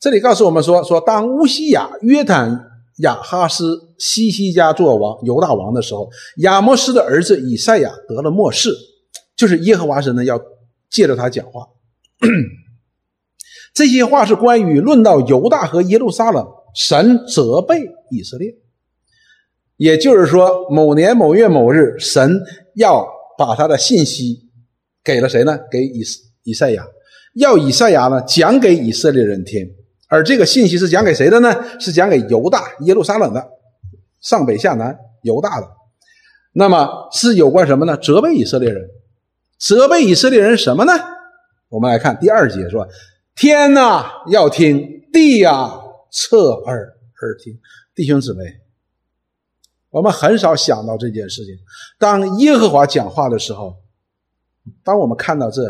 [0.00, 8.70] 这里告诉我们说：说当乌西亚、约坦、亚哈斯、西西家做王、犹大王的时候，亚摩斯的儿子以赛亚得了末世，
[9.36, 10.40] 就是耶和华神呢要
[10.90, 11.66] 借着他讲话。
[13.74, 18.54] 这些话是关于论到犹大和耶路撒冷，神责备以色列，
[19.76, 22.40] 也就是说，某年某月某日，神
[22.74, 23.06] 要
[23.36, 24.48] 把他的信息
[25.04, 25.58] 给了谁呢？
[25.70, 26.00] 给以
[26.44, 26.86] 以赛亚，
[27.34, 29.68] 要以赛亚呢讲给以色列人听，
[30.08, 31.80] 而这个信息是讲给谁的呢？
[31.80, 33.48] 是讲给犹大、耶路撒冷的，
[34.20, 35.68] 上北下南，犹大的。
[36.52, 37.96] 那么是有关什么呢？
[37.96, 38.88] 责备以色列人，
[39.58, 40.92] 责备以色列人什么呢？
[41.68, 42.88] 我们来看第二节说。
[43.34, 44.78] 天呐，要听；
[45.12, 45.70] 地呀，
[46.10, 47.60] 侧耳而听。
[47.94, 48.60] 弟兄姊妹，
[49.90, 51.54] 我们很少想到这件事情。
[51.98, 53.76] 当耶和华讲话的时候，
[54.82, 55.62] 当我们看到这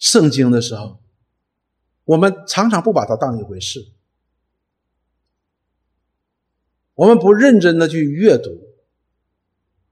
[0.00, 0.99] 圣经的时候，
[2.10, 3.86] 我们常常不把它当一回事，
[6.96, 8.50] 我们不认真的去阅读，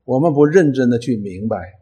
[0.02, 1.78] 我们不认真的去明白。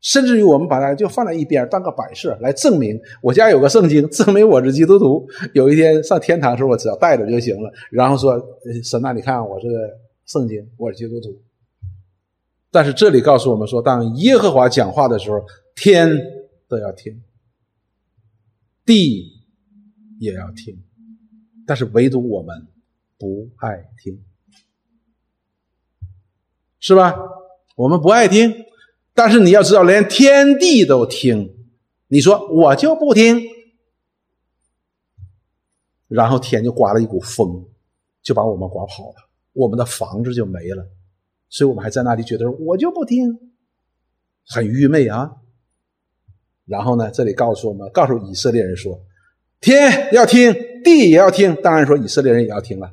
[0.00, 5.26] 甚至于我们把它就放在一边当个摆设来证明我家有个圣经，证明我是基督徒。
[5.54, 7.72] 有一天上天堂的时候，我只要带着就行了。
[7.90, 8.40] 然后说
[8.84, 11.40] 神啊，你看我这个圣经，我是基督徒。
[12.70, 15.42] 但是这里告诉我们说，当耶和华讲话的时候，
[15.74, 16.14] 天
[16.68, 17.22] 都要听，
[18.84, 19.37] 地
[20.18, 20.82] 也要听，
[21.66, 22.66] 但是唯独我们
[23.18, 24.22] 不爱听，
[26.80, 27.14] 是吧？
[27.76, 28.64] 我们不爱听。
[29.14, 31.56] 但是你要知道，连天地都听，
[32.06, 33.42] 你说我就不听，
[36.06, 37.68] 然后天就刮了一股风，
[38.22, 39.16] 就把我们刮跑了，
[39.52, 40.88] 我们的房子就没了，
[41.48, 43.52] 所以我们还在那里觉得我就不听，
[44.46, 45.36] 很愚昧啊。
[46.64, 49.02] 然后呢，这里告诉我们，告诉以色列人说，
[49.60, 52.92] 天要听，地也要听，当然说以色列人也要听了，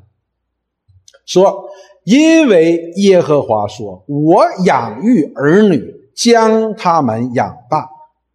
[1.25, 1.69] 说
[2.03, 5.93] 因为耶和华说，我养育儿女。
[6.15, 7.89] 将他们养大，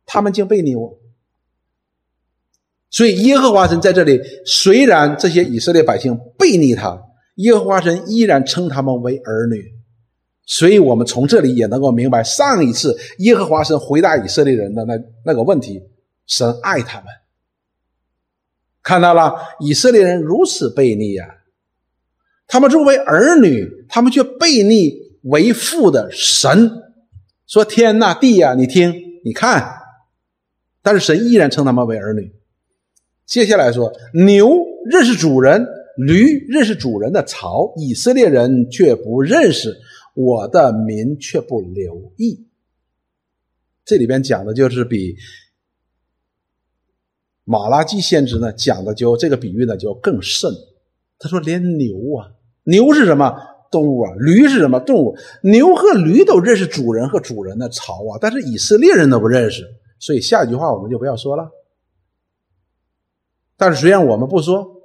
[0.04, 0.98] 他们竟背逆我。
[2.90, 7.02] 所以耶和华神在这里，虽然这些以色列百姓背逆他，
[7.36, 9.64] 耶和华神依然称他们为儿女。
[10.44, 14.92] 所以我们从这里也能够明白，上一次耶和华神回答以色列人的那
[15.24, 15.82] 那个问题：
[16.26, 17.06] 神爱他们。
[18.82, 21.26] 看到了，以色列人如此悖逆呀，
[22.46, 26.70] 他们作为儿女，他们却悖逆为父的神。
[27.46, 29.68] 说天呐地呀，你听你看，
[30.82, 32.32] 但是神依然称他们为儿女。
[33.26, 34.50] 接下来说，牛
[34.90, 35.66] 认识主人，
[35.96, 39.76] 驴认识主人的槽，以色列人却不认识，
[40.14, 42.46] 我的民却不留意。
[43.84, 45.16] 这里边讲的就是比
[47.44, 50.50] 马拉基先知呢讲的就这个比喻呢就更甚。
[51.18, 52.32] 他说连牛啊，
[52.64, 53.34] 牛是什么？
[53.70, 55.16] 动物啊，驴是什么动物？
[55.42, 59.64] 牛和驴都认识主人和主人的槽啊，但是以色列人都不认识，
[59.98, 61.50] 所以下一句话我们就不要说了。
[63.56, 64.82] 但是虽然我们不说，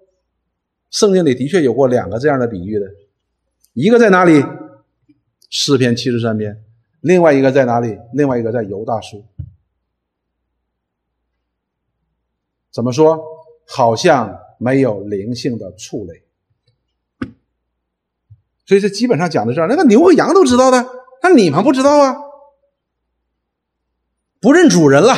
[0.91, 2.85] 圣经里的确有过两个这样的比喻的，
[3.73, 4.43] 一个在哪里？
[5.49, 6.63] 诗篇七十三篇，
[7.01, 7.97] 另外一个在哪里？
[8.13, 9.23] 另外一个在犹大书。
[12.75, 13.23] 怎么说？
[13.65, 16.23] 好像没有灵性的畜类。
[18.65, 20.85] 所以这基本上讲的是那个牛和羊都知道的，
[21.23, 22.17] 那你们不知道啊？
[24.41, 25.15] 不认主人了，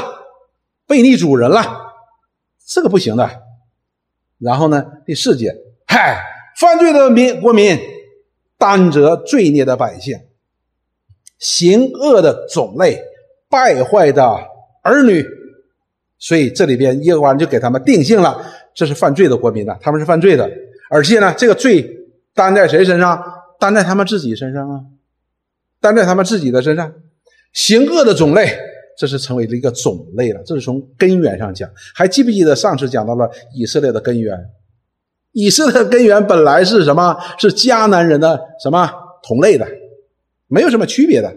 [0.85, 1.93] 背逆主人了，
[2.63, 3.27] 这个不行的。
[4.37, 5.55] 然后呢，第四节，
[5.87, 6.23] 嗨，
[6.59, 7.79] 犯罪的民国民，
[8.59, 10.19] 担责罪孽的百姓，
[11.39, 13.01] 行恶的种类，
[13.49, 14.23] 败坏的
[14.83, 15.25] 儿女。
[16.19, 20.49] 所以这里边耶和华就给他们定性了，这是犯罪的国民呐，他们是犯罪的，
[20.89, 21.87] 而且呢，这个罪
[22.33, 23.21] 担在谁身上？
[23.59, 24.79] 担在他们自己身上啊，
[25.81, 26.93] 担在他们自己的身上，
[27.53, 28.55] 行恶的种类，
[28.97, 30.41] 这是成为了一个种类了。
[30.45, 31.67] 这是从根源上讲。
[31.95, 34.37] 还记不记得上次讲到了以色列的根源？
[35.31, 37.17] 以色列的根源本来是什么？
[37.39, 38.87] 是迦南人的什么
[39.23, 39.67] 同类的，
[40.47, 41.35] 没有什么区别的。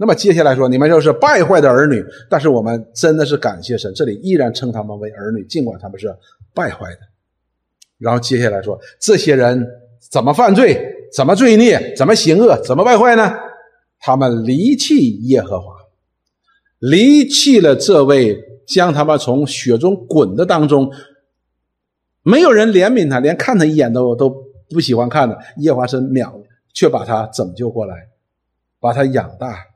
[0.00, 2.02] 那么接下来说，你们就是败坏的儿女。
[2.30, 6.16] 但是我们真的是感谢神，这里依然称他们为儿女，尽管他们是
[6.54, 7.00] 败坏的。
[7.98, 9.62] 然后接下来说，这些人
[10.10, 10.82] 怎么犯罪？
[11.14, 11.92] 怎么罪孽？
[11.94, 12.58] 怎么行恶？
[12.64, 13.30] 怎么败坏呢？
[13.98, 15.74] 他们离弃耶和华，
[16.78, 20.90] 离弃了这位将他们从雪中滚的当中，
[22.22, 24.34] 没有人怜悯他，连看他一眼都都
[24.70, 26.40] 不喜欢看的耶和华神秒，
[26.72, 28.08] 却把他拯救过来，
[28.80, 29.66] 把他养大。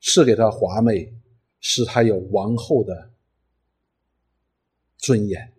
[0.00, 1.12] 赐给他华美，
[1.60, 3.10] 使他有王后的
[4.98, 5.52] 尊严。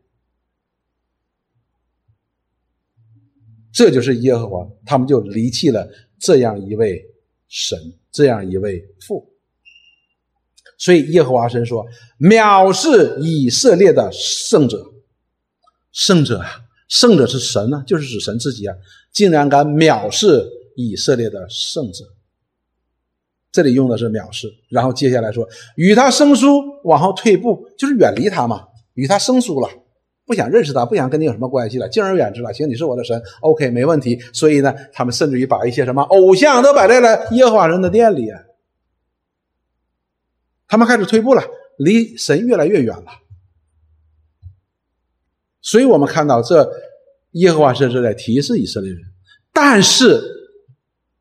[3.71, 7.03] 这就是耶和华，他们就离弃了这样一位
[7.47, 7.79] 神，
[8.11, 9.31] 这样一位父。
[10.77, 11.87] 所以耶和华神说
[12.19, 14.91] ：“藐视以色列的圣者，
[15.91, 18.75] 圣者啊，圣者是神呢，就是指神自己啊，
[19.13, 22.03] 竟然敢藐视以色列的圣者。”
[23.51, 29.69] 这里用的是藐视，然后接下来说与他生疏，往后退步，就是远离他嘛，与他生疏了。
[30.25, 32.53] 不想认识他，不想跟你有什么关系了，敬而远之了。
[32.53, 34.17] 行，你是我的神，OK，没问题。
[34.31, 38.29] 所以呢，他们甚至于把一些什么偶像都摆在了耶和华人的殿里。
[40.69, 41.43] 他们开始退步了，
[41.77, 43.07] 离神越来越远了。
[45.59, 46.71] 所以我们看到这
[47.31, 49.01] 耶和华神是在提示以色列人，
[49.51, 50.21] 但是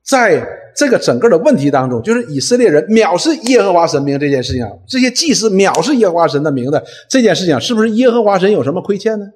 [0.05, 0.60] 在。
[0.77, 9.27] 这个整个的问题当中，就是以色列人藐视耶和华神明这件事情，这些祭司藐视耶和华神的名的这件事情，是不是耶和华神有什么亏欠呢？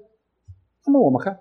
[0.86, 1.38] 那么我们看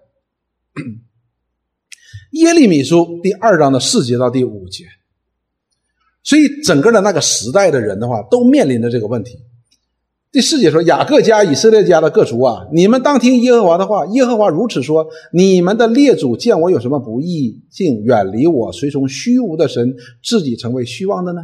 [2.32, 4.86] 耶利米书第二章的四节到第五节，
[6.24, 9.38] 所以整个的那个时代的人的话，都面临着这个问题。
[10.34, 14.04] 第四节说：“雅各家、以色列家的各族啊，你们当听耶和华的话。
[14.08, 19.94] 耶和华如此说：你们的列祖见我有什么不义，竟远离我，随从虚无的神，
[20.24, 21.42] 自己成为虚妄的呢？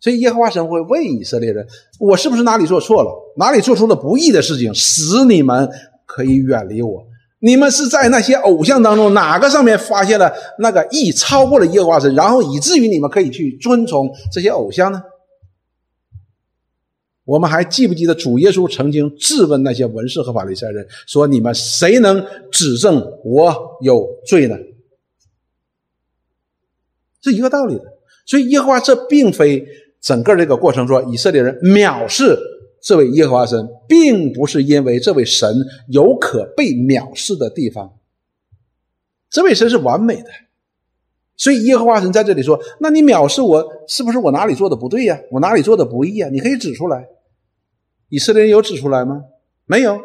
[0.00, 1.66] 所以耶和华神会问以色列人：
[1.98, 3.10] 我是不是哪里做错了？
[3.38, 5.66] 哪里做出了不义的事情，使你们
[6.04, 7.06] 可以远离我？
[7.40, 15.00] 你们是在那些偶像当中哪个上面发现了那个义超过了耶和华神，然后以至于你们可以去遵从这些偶像呢？”
[17.28, 24.56] 我们还记不记得主耶稣曾经质问那些文士和法利赛人说：“你们谁能指证我有罪呢？”
[27.20, 27.84] 是一个道理的。
[28.24, 29.62] 所以耶和华这并非
[30.00, 32.34] 整个这个过程说以色列人藐视
[32.80, 35.54] 这位耶和华神，并不是因为这位神
[35.88, 37.92] 有可被藐视的地方。
[39.28, 40.30] 这位神是完美的，
[41.36, 45.20] 所以耶和华神在这里说：“那你藐视我，是不是我哪里做的不对呀？
[45.30, 46.30] 我哪里做的不义呀？
[46.32, 47.06] 你可以指出来。”
[48.08, 49.22] 以色列人有指出来吗？
[49.66, 50.00] 没有，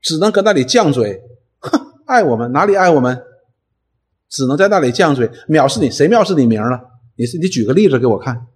[0.00, 1.20] 只能搁那里犟嘴。
[1.60, 3.22] 哼，爱我们哪里爱我们？
[4.28, 5.90] 只能在那里犟嘴，藐视你。
[5.90, 6.80] 谁藐视你名了？
[7.16, 8.46] 你是你举个例子给我看。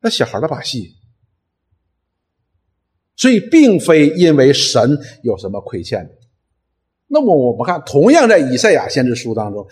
[0.00, 0.96] 那小孩的把戏。
[3.14, 6.10] 所以，并非因为神有什么亏欠的。
[7.06, 9.64] 那么，我们看，同样在以赛亚先知书当中，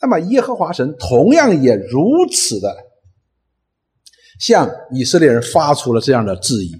[0.00, 2.76] 那么耶和华神同样也如此的
[4.38, 6.70] 向以色列人发出了这样的质疑。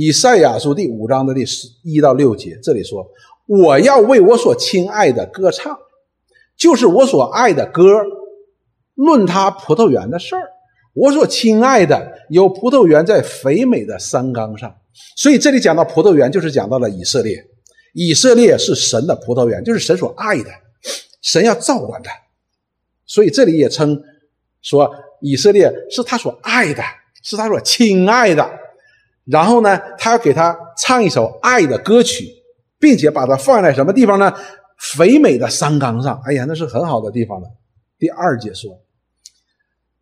[0.00, 3.04] 以赛亚书第五章的第十一到六节，这里说
[3.46, 5.76] ：“我要为我所亲爱的歌唱，
[6.56, 7.82] 就是我所爱的歌，
[8.94, 10.42] 论他葡萄园的事儿。
[10.94, 14.72] 我所亲爱的有葡萄园在肥美的山冈上。
[15.16, 17.44] 所以这里讲到葡萄园，就是讲到了以色列。
[17.92, 20.50] 以色列是神的葡萄园，就是神所爱的，
[21.22, 22.08] 神要照管的。
[23.04, 24.00] 所以这里也称
[24.62, 24.88] 说
[25.20, 26.84] 以色列是他所爱的，
[27.24, 28.48] 是他所亲爱的。”
[29.30, 32.24] 然后呢，他要给他唱一首爱的歌曲，
[32.78, 34.32] 并且把它放在什么地方呢？
[34.78, 36.20] 肥美的山冈上。
[36.24, 37.48] 哎呀，那是很好的地方了。
[37.98, 38.80] 第二节说，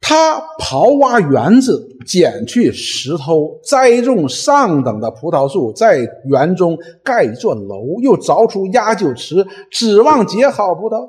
[0.00, 11.08] 他刨挖园子，捡去石头，栽种上等的葡萄树，在园中盖一座楼，又凿出压酒池，指望结好葡萄。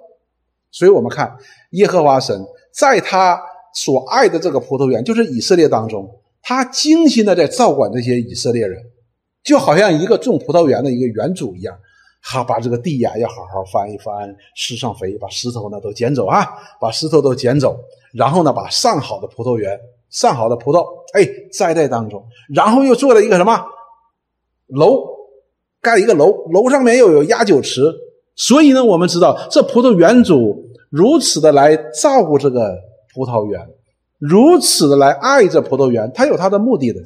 [0.71, 1.36] 所以我们看
[1.71, 3.39] 耶和华神在他
[3.73, 6.10] 所爱的这个葡萄园，就是以色列当中。
[6.47, 8.81] 他精心的在照管这些以色列人，
[9.43, 11.77] 就好像一个种葡萄园的一个园主一样，
[12.21, 16.47] 哈，把这个地呀要好好翻一翻，施上肥，把石头呢都捡走啊，
[16.79, 17.77] 把石头都捡走，
[18.13, 19.77] 然后呢把上好的葡萄园、
[20.10, 23.62] 上好的葡萄，哎，栽在当中，然后又做了一个什么？
[24.67, 25.03] 楼，
[25.81, 27.93] 盖了一个楼，楼上面又有压酒池，
[28.38, 32.73] 所以呢，我们知道这葡萄园主如此的来照顾这个
[33.13, 33.60] 葡萄园。
[34.17, 37.01] 如此的来爱这葡萄园，他有他的目的的，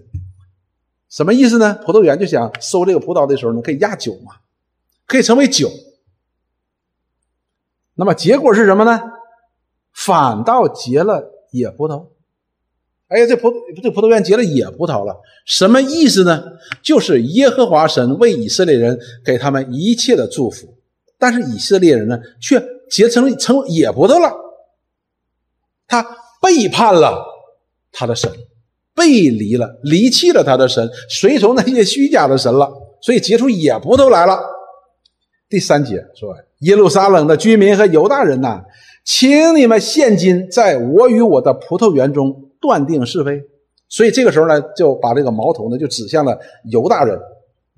[1.09, 1.77] 什么意思呢？
[1.85, 4.35] 葡萄园就想收这个葡萄的时候呢，可以压酒嘛，
[5.05, 5.69] 可以成为酒。
[7.95, 9.01] 那么结果是什么呢？
[9.93, 12.07] 反倒结了野葡萄。
[13.09, 13.51] 哎呀，这葡
[13.83, 16.41] 这葡萄园结了野葡萄了，什么意思呢？
[16.81, 20.77] 就是耶和华神为以色列人给他们一切的祝福，
[21.19, 24.33] 但是以色列人呢，却结成成野葡萄了。
[25.87, 26.20] 他。
[26.41, 27.23] 背叛了
[27.91, 28.29] 他的神，
[28.95, 32.71] 背离了、离弃了他的神，随从那些虚假的神了，
[33.01, 34.39] 所以结出野葡萄来了。
[35.47, 38.63] 第三节说：“耶路撒冷的居民和犹大人呐，
[39.05, 43.41] 请你们现今在我与我的葡萄园中断定是非。”
[43.89, 46.39] 所以这个时候呢，就把这个矛头呢就指向了
[46.71, 47.19] 犹大人、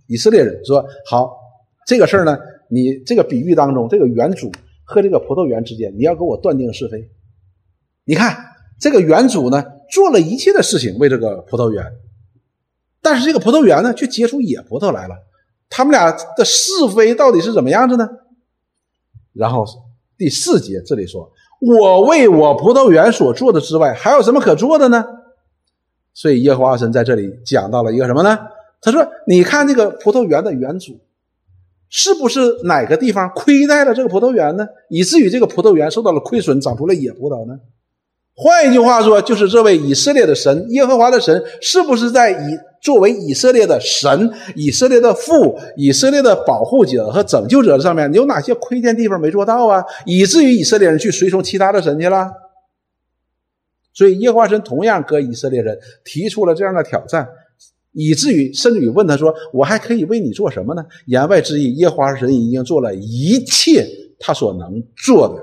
[0.07, 1.35] 以色列人，说：“好，
[1.87, 2.37] 这个事儿呢，
[2.69, 4.51] 你这个比喻当中，这个园主
[4.83, 7.09] 和这个葡萄园之间，你要给我断定是非。
[8.05, 8.37] 你看
[8.79, 11.85] 这个园主呢，做了一切的事情为这个葡萄园，
[13.01, 15.15] 但是这个葡萄园呢，却结出野葡萄来了。
[15.69, 18.07] 他们俩的是非到底是怎么样子呢？
[19.33, 19.65] 然后
[20.17, 25.03] 第四节这里说：“我为我葡萄园所做的之外，还有什么可做的呢？”
[26.13, 28.37] 所以耶和华神在这里讲到了一个什么呢？
[28.81, 30.99] 他说：“你看这个葡萄园的园主，
[31.89, 34.67] 是不是哪个地方亏待了这个葡萄园呢？
[34.89, 37.57] 以至于这个葡萄园受到了亏损，长出了野葡萄呢？
[38.35, 49.83] 换一句话说，就是这位以色列的神耶和华的神，是不是在以作为以色列的神、以色列的父、以色列的保护者和拯救者上面，有哪些亏欠地方没做到啊？
[50.05, 52.31] 以至于以色列人去随从其他的神去了？”
[53.93, 57.27] 所以耶和华神同样跟以色列人提出了这样的挑战，
[57.91, 63.87] 以至于甚至于问他说：“我还可以为你做什么呢？”言外之意，耶和华神已经做了一切
[64.19, 65.35] 他所能做的，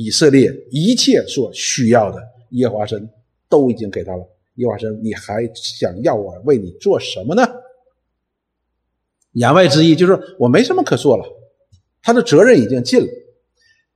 [0.00, 3.10] 以色列一切所需要的，耶和华神
[3.48, 4.22] 都已经给他了。
[4.54, 7.42] 耶和华神，你还想要我为你做什么呢？
[9.32, 11.24] 言外之意就是我没什么可做了，
[12.00, 13.08] 他的责任已经尽了。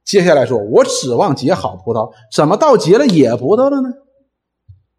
[0.05, 3.95] 接下来说，我指望结好葡萄，怎么到结了野葡萄了呢？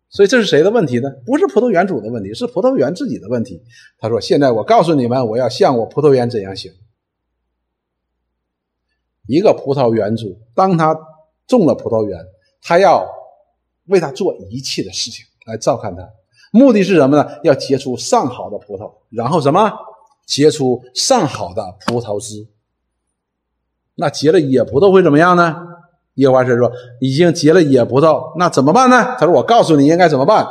[0.09, 1.09] 所以这是谁的问题呢？
[1.25, 3.61] 不是葡萄园主的问题，是葡萄园自己的问题。
[3.99, 6.71] 他说：“现在我告诉你们，我要像我葡萄园怎样行。
[9.27, 10.97] 一个葡萄园主，当他
[11.47, 12.19] 种了葡萄园，
[12.61, 13.07] 他要
[13.87, 16.07] 为他做一切的事情来照看他，
[16.51, 17.27] 目的是什么呢？
[17.43, 19.71] 要结出上好的葡萄，然后什么？
[20.25, 22.47] 结出上好的葡萄汁。”
[23.95, 25.55] 那结了野葡萄会怎么样呢？
[26.15, 26.71] 耶和华神说
[27.01, 30.47] ：“已经结了野葡萄，那怎么办呢？”他说：“我告诉你应该怎么办。”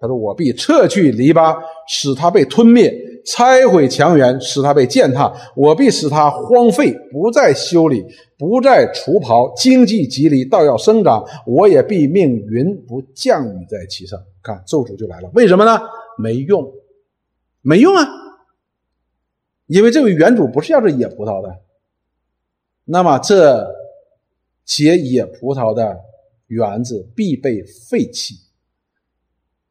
[0.00, 1.56] 他说：“我必撤去篱笆，
[1.86, 2.90] 使它被吞灭；
[3.24, 5.32] 拆毁墙垣，使它被践踏。
[5.56, 8.04] 我必使它荒废，不再修理，
[8.38, 9.52] 不再除刨。
[9.56, 11.24] 经济吉利，倒要生长。
[11.46, 14.22] 我也必命云不降雨在其上。
[14.42, 15.30] 看咒诅就来了。
[15.34, 15.80] 为什么呢？
[16.18, 16.72] 没用，
[17.60, 18.06] 没用啊！
[19.66, 21.60] 因为这位原主不是要这野葡萄的。”
[22.84, 23.72] 那么，这
[24.64, 26.00] 结野葡萄的
[26.48, 28.34] 园子必被废弃。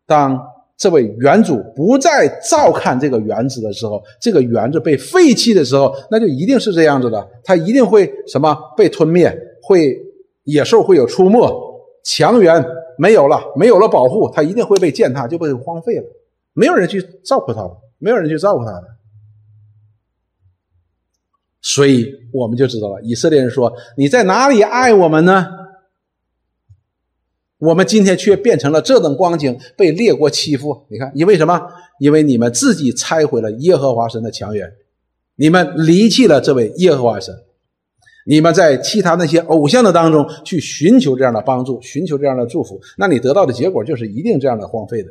[0.06, 0.42] 当
[0.82, 9.96] 这位园主不再照看这个园子的时候，这个园子被废弃的时候，那就一定是这样子的，它一定会什么被吞灭，会
[10.46, 11.40] 野兽会有出没，
[12.04, 12.66] 墙垣
[12.98, 16.06] 没有了，没有了保护，它一定会被践踏，就被荒废了，
[16.54, 18.84] 没有人去照顾它了，没有人去照顾它的。
[21.62, 25.46] 所以我们就知道了，以色列人说：“你在哪里爱我们呢？”
[27.62, 30.86] 我们今天却变成了这等光景，被列国欺负。
[30.90, 31.62] 你看，因为什么？
[32.00, 34.70] 因为你们自己拆毁了耶和华神的墙垣，
[35.36, 37.34] 你们离弃了这位耶和华神，
[38.26, 45.10] 你们在其他那些偶像的当中去寻求这样的帮助，寻求这样的祝福，那你得到的结果就是一定这样的荒废的。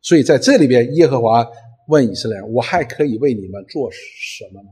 [0.00, 1.46] 所以在这里边，耶和华。
[1.88, 4.68] 问以色列人：“我还可以为你们做什么呢？”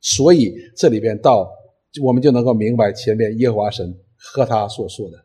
[0.00, 1.46] 所以这里边到
[2.00, 5.24] 我们就能够明白前面耶和华神和他所说的，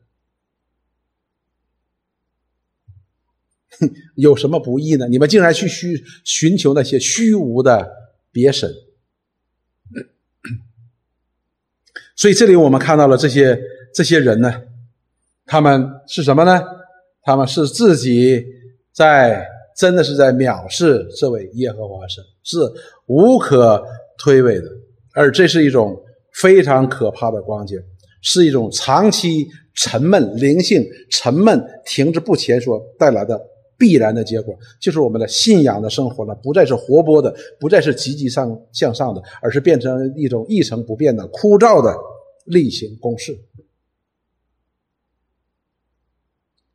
[4.16, 5.08] 有什么不易呢？
[5.08, 7.90] 你们竟然去虚寻求那些虚无的
[8.32, 8.74] 别神。
[12.16, 13.60] 所以这里我们看到了这些
[13.94, 14.64] 这些人呢，
[15.46, 16.62] 他们是什么呢？
[17.22, 18.44] 他们是自己
[18.92, 19.56] 在。
[19.78, 22.58] 真的是在藐视这位耶和华神，是
[23.06, 23.86] 无可
[24.18, 24.68] 推诿的，
[25.14, 26.04] 而这是一种
[26.42, 27.78] 非常可怕的光景，
[28.22, 33.40] 是一种长期沉闷、灵性沉闷、停滞不前所带来的
[33.78, 41.96] 必然的结果，就是我们的信仰的生活呢，不再是活泼的，不再是积极上向上的，而是变成一种一成不变的枯燥的
[42.46, 43.38] 例行公事。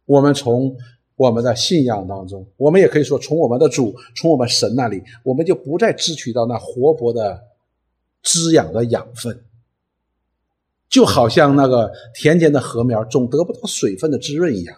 [0.05, 0.77] 我们从。
[1.15, 7.39] 我们的信仰当中，我们也可以说，从我们的主，从我们神那里，我们就不再支取到那活泼的
[8.25, 9.39] 滋养的养分，
[10.93, 14.77] 就好像那个田间的禾苗总得不到水分的滋润一样，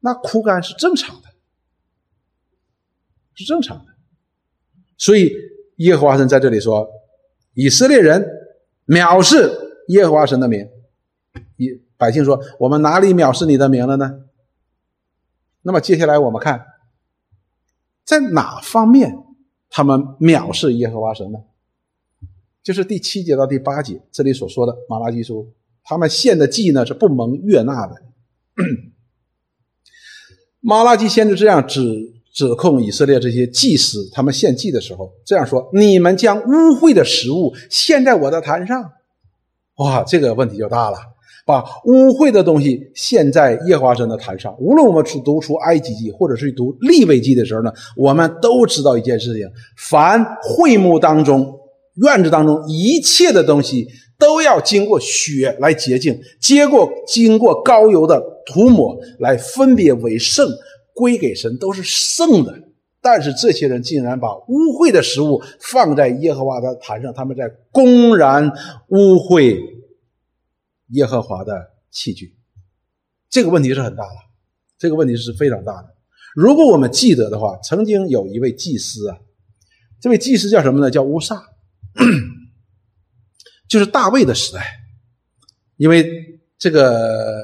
[0.00, 1.28] 那枯干是正常的，
[3.34, 3.92] 是正常的。
[4.96, 5.30] 所以
[5.76, 6.88] 耶和华神在这里说，
[7.52, 8.26] 以色列人
[8.86, 10.66] 藐视耶和华神的名，
[11.58, 11.68] 以
[11.98, 14.24] 百姓说，我们哪里藐视你的名了呢？
[15.60, 16.64] 那么接下来我们看，
[18.06, 19.14] 在哪方面
[19.68, 21.38] 他们藐视耶和华神呢？
[22.64, 25.46] 就是第七节到第八节这里所说的马拉基书，
[25.84, 27.94] 他们献的祭呢是不蒙悦纳的，
[30.60, 31.82] 马拉基先知这样指
[32.32, 38.92] 指控以色列这些祭司，他们献祭的时候这样说：“你们将污秽的食物献在我的坛上。”
[39.76, 40.96] 哇，这个问题就大了。
[41.46, 44.56] 把污秽的东西献在耶和华神的坛上。
[44.58, 49.46] 无论我们去读出埃及记，或者是读利未记的时候呢，我们都知道一件事情：
[49.76, 51.54] 凡会幕当中、
[51.94, 53.88] 院子当中一切的东西，
[54.18, 60.48] 都要经过血来洁净，接过经过膏油的涂抹来分别为圣，
[60.94, 62.52] 归给神，都是圣的。
[63.00, 68.50] 但是这些人竟然把污秽的食物放在耶和华的坛上，他们在公然
[68.88, 69.74] 污秽。
[70.88, 72.36] 耶和华的器具，
[73.30, 74.16] 这个问题是很大的，
[74.78, 75.88] 这个问题是非常大的。
[76.36, 79.18] 如果我们记得的话，曾经有一位祭司啊，
[80.00, 80.90] 这位祭司叫什么呢？
[80.90, 81.42] 叫乌萨，
[83.68, 84.80] 就是大卫的时代。
[85.76, 87.42] 因为这个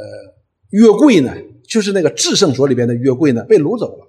[0.70, 1.34] 约柜呢，
[1.68, 4.06] 就是那个至圣所里边的约柜呢，被掳走了。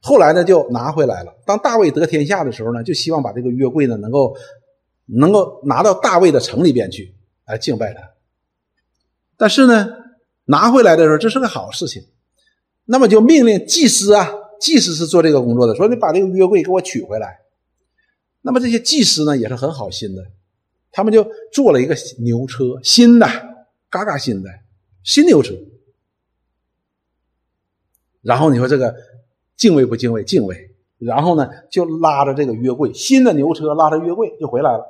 [0.00, 1.32] 后来呢，就拿回来了。
[1.46, 4.36] 当大卫得天下的时候呢，就希望把这个约柜呢，能够
[5.06, 7.14] 能够拿到大卫的城里边去，
[7.46, 8.02] 来敬拜他。
[9.38, 9.88] 但是呢，
[10.44, 12.02] 拿回来的时候，这是个好事情，
[12.84, 17.38] 那么就命令祭司啊，祭司是做这个工作的，说你把这个约柜给我取回来。
[18.40, 20.24] 那么这些祭司呢，也是很好心的，
[20.90, 23.26] 他们就做了一个牛车，新的，
[23.90, 24.48] 嘎嘎新的
[25.02, 25.54] 新牛车。
[28.22, 28.94] 然后你说这个
[29.56, 30.24] 敬畏不敬畏？
[30.24, 30.74] 敬畏。
[30.98, 34.84] 然后呢，就拉着这个约柜，新的牛车拉着约柜就回来了。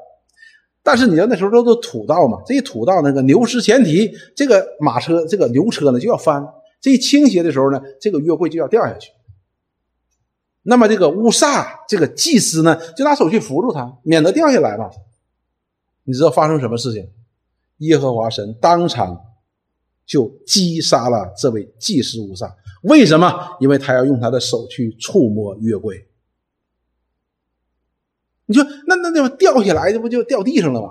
[0.83, 6.43] 但是你知道那时候都是土道嘛，这一土道那个牛失前蹄，这个马车这个牛车呢就要翻，
[6.81, 9.11] 这一倾斜的时候呢，这个约柜就要掉下去。
[10.63, 14.91] 那么这个乌萨这个祭司呢，就拿手去扶住他，免得掉下来嘛。
[16.05, 17.11] 你知道发生什么事情？
[17.79, 19.19] 耶和华神当场
[20.05, 22.57] 就击杀了这位祭司乌萨。
[22.83, 23.57] 为什么？
[23.61, 26.09] 因为他要用他的手去触摸约柜。
[28.47, 30.89] 你说那那那掉下来，这不就掉地上了吗？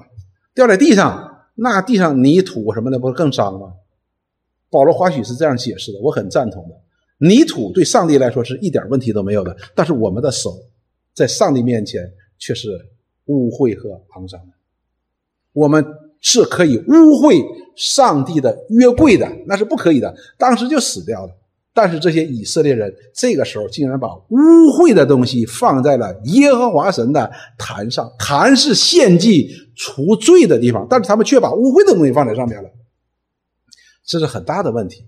[0.53, 3.74] 掉在地上，那地上泥土什么的，不是更脏吗？
[4.70, 6.76] 保罗华许是这样解释的，我很赞同的。
[7.20, 10.57] 泥土对上帝来说是一点问题都没有的，但是我们的手
[11.13, 12.01] 在上帝面前
[12.38, 12.70] 却是
[13.26, 14.53] 污秽和肮脏的。
[15.53, 15.84] 我们
[16.22, 16.91] 是可以污
[17.22, 17.43] 秽
[17.76, 21.32] 上帝的约柜的，那是不可以的，当时就死掉了。
[21.74, 24.36] 但是这些以色列人这个时候竟然把污
[24.72, 32.70] 秽的东西放在了耶和华神的坛上，坛是献祭除罪的地方，但是他们却把污秽的东西放在上面了，
[34.03, 35.05] 这是很大的问题。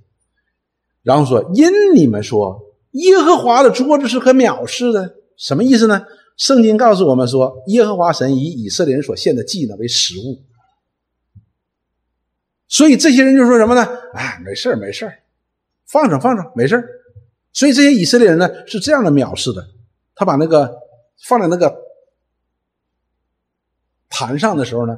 [1.03, 2.59] 然后说，因你们说
[2.91, 6.05] 耶和华的桌子是可藐视的，什么意思呢？
[6.37, 10.41] 圣经告诉我们说，耶和华神以以色列人所献的祭呢为食物，
[12.67, 13.85] 所以这些人就说什么呢？
[14.13, 15.11] 哎，没事没事
[15.85, 16.81] 放着放着没事
[17.51, 19.67] 所以这些以色列人呢是这样的藐视的，
[20.15, 20.77] 他把那个
[21.27, 21.75] 放在那个
[24.09, 24.97] 坛上的时候呢，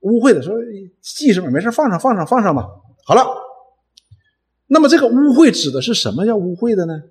[0.00, 0.54] 污秽的说
[1.00, 1.50] 祭什么？
[1.50, 2.66] 没事放上放上放上吧。
[3.04, 3.24] 好了，
[4.66, 7.02] 那么这个污秽指的是什么叫污秽的呢？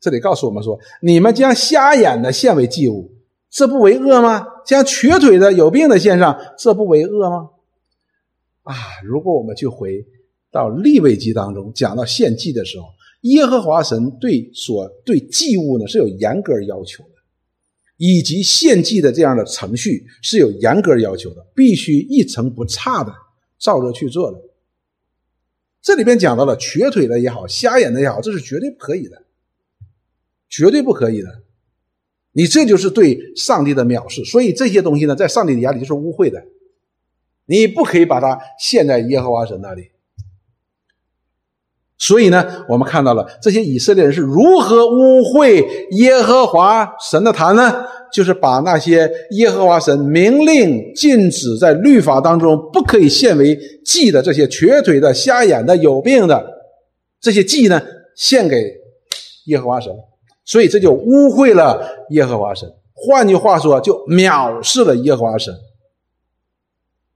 [0.00, 3.10] 这里告诉我们说，你们将瞎眼的献为祭物，
[3.50, 4.46] 这不为恶吗？
[4.64, 7.50] 将瘸腿的有病的献上，这不为恶吗？
[8.62, 10.06] 啊，如果我们去回。
[10.50, 12.86] 到立位记当中讲到献祭的时候，
[13.20, 17.10] 耶和华神对所对祭物呢是有严格要求的，
[17.98, 23.12] 以及献祭的这样的程序是有严格要求的，必须一成不差的
[23.58, 24.38] 照着去做的。
[25.88, 29.22] 这里边讲到了瘸腿的也好，瞎眼的也好，这是绝对不可以的，
[30.46, 31.40] 绝对不可以的。
[32.32, 36.44] 你这就是对上帝的藐视，所以这些东西呢，在上帝的眼里就是污秽的，
[37.46, 39.92] 你不可以把它献在耶和华神那里。
[41.96, 47.86] 所以呢，我们看到了这些以色列人是如何污秽耶和华神的坛呢？
[48.12, 56.44] 就是把那些耶和华神明令禁止在律法当中不可以献为祭的这些瘸腿的、瞎眼的、有病的
[57.20, 57.82] 这些祭呢，
[58.16, 58.74] 献给
[59.46, 59.92] 耶和华神。
[60.44, 62.66] 所以这就污秽了耶和华神。
[62.94, 65.54] 换句话说，就藐视了耶和华神。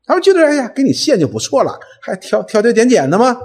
[0.04, 3.38] 他们觉得，哎呀，给你献就不错了，还挑挑挑拣拣的吗？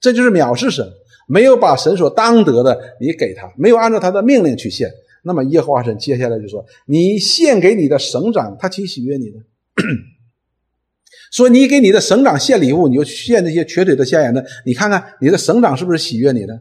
[0.00, 0.88] 这就是藐视神，
[1.28, 4.90] 没有把神所当得的你给他，没有按照他的命令去献。
[5.22, 9.40] 那么耶和华神接下来就说：“你献给你的省长，他岂喜悦你呢？
[11.32, 16.54] 说你给你的省长献礼物，你就献那些瘸腿的、瞎眼的，你看看你的省长是不是喜悦你呢？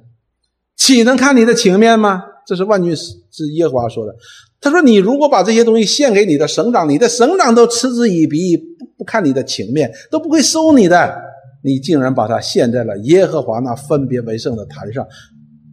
[0.78, 4.16] 岂能看你的情面吗？”这是万军之耶和华说的。
[4.60, 11.30] 他说：“你如果把这些东西献给你的省长，你的省长都嗤之以鼻，不不看你的情面，都不会收你的。”
[11.64, 15.08] 你竟然把它献在了耶和华那分别为圣的坛上，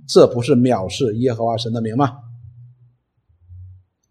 [0.07, 2.11] 这不是藐视耶和华神的名吗？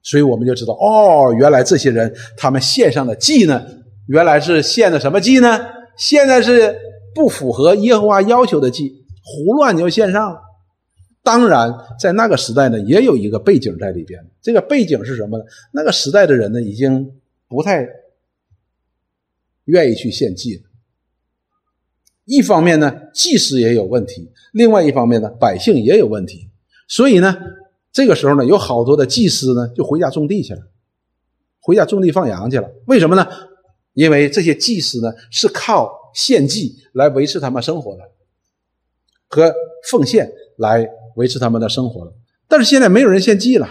[0.10, 3.62] 所以我们就知道，哦，原来这些人他们献上的祭呢，
[4.08, 5.60] 原来是献的什么祭呢？
[5.98, 6.80] 现在是
[7.14, 10.40] 不符合耶和华要求的祭，胡乱就献上了。
[11.24, 14.26] 当然，在那个时代呢，也有一个背景在里边。
[14.42, 15.44] 这个背景是什么呢？
[15.74, 17.12] 那个时代的人呢，已经
[17.50, 17.86] 不太
[19.66, 20.62] 愿意去献祭了。
[22.24, 26.50] 一方面呢，祭司也有问题；另外一方面呢，百姓也有问题。
[26.88, 27.36] 所以呢，
[27.98, 30.62] 这个时候呢，有好多的祭司呢，就回家种地去了，
[31.62, 32.70] 回家种地放羊去了。
[32.86, 33.26] 为什么呢？
[33.94, 38.04] 因为这些祭司呢，是靠献祭来维持他们生活的，
[39.28, 39.52] 和
[39.90, 40.88] 奉献来。
[41.18, 42.14] 维持他们的生活的，
[42.48, 43.68] 但是现在没有人献祭了。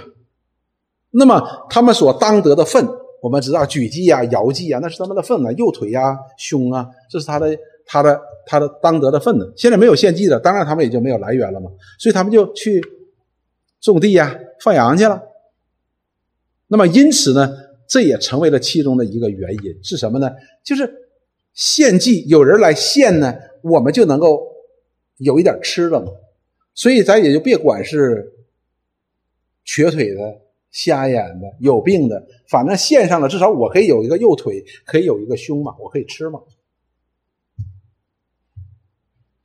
[1.13, 2.85] 那么他们所当得的份，
[3.23, 7.57] 我们知道举祭啊、摇祭啊，那是他们的份啊，右腿呀、胸啊，这是他的、
[7.87, 9.47] 他的、他的当得的份呢。
[9.57, 11.71] 现在没有献祭的，当然他们也就没有来源了嘛，
[12.01, 12.83] 所以他们就去
[13.93, 15.23] 种地呀、放羊去了。
[16.69, 17.57] 那么因此呢，
[17.89, 20.31] 这也成为了其中的一个原因是什么呢？
[20.65, 20.93] 就是
[21.55, 24.47] 献祭有人来献呢，我们就能够
[25.19, 26.09] 有一点吃了嘛。
[26.75, 28.33] 所以咱也就别管是
[29.65, 36.41] 瘸腿的、瞎眼的、有病的，反正献上了，至少我可以有一个右腿，可以有一个胸嘛，我可以吃嘛。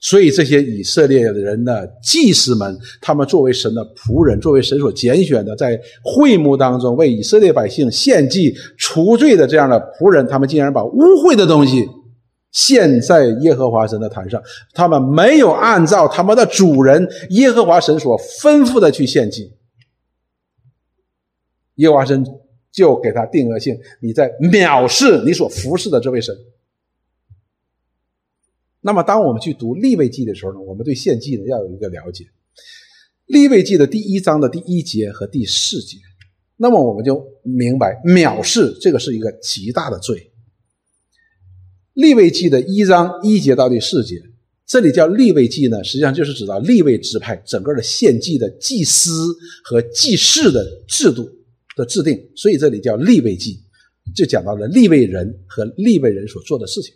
[0.01, 11.87] 所以这些以色列的人的祭司们，他们作为神的仆人，作为神所拣选的，在会幕当中为以色列百姓献祭除罪的这样的仆人，他们竟然把污秽的东西。
[12.51, 14.43] 献在耶和华神的坛上，
[14.73, 19.53] 他们没有按照他们的主人耶和华神所吩咐的去献祭，
[21.75, 22.25] 耶和华神
[22.69, 26.35] 就给他定额性，你在藐视你所服侍的这位神。
[28.83, 32.25] 那么，当我们去读立位记的时候呢，我们对献祭呢要有一个了解。
[33.27, 35.97] 立位记的第一章的第一节和第四节，
[36.57, 40.31] 那么我们就明白藐视这个是一个极大的罪。
[41.93, 44.15] 立位记的一章一节到第四节，
[44.65, 49.11] 这里叫立位记呢，实际上就是指到立位支派整个的献祭的祭司
[49.63, 51.29] 和祭祀的制度
[51.77, 53.59] 的制定，所以这里叫立位记，
[54.15, 56.95] 就讲到了立位人和立位人所做的事情。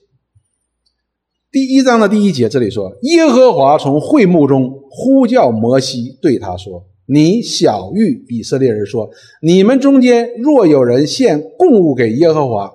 [1.55, 9.09] 第一章的第一节这里说，耶和华从会幕中呼叫摩西，对他说：“你小谕以色列人说，
[9.41, 12.69] 你们中间若有人献供物给耶和华，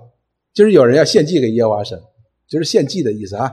[0.55, 2.01] 就是有人要献祭给耶和华神。”
[2.49, 3.53] 就是献祭的意思啊，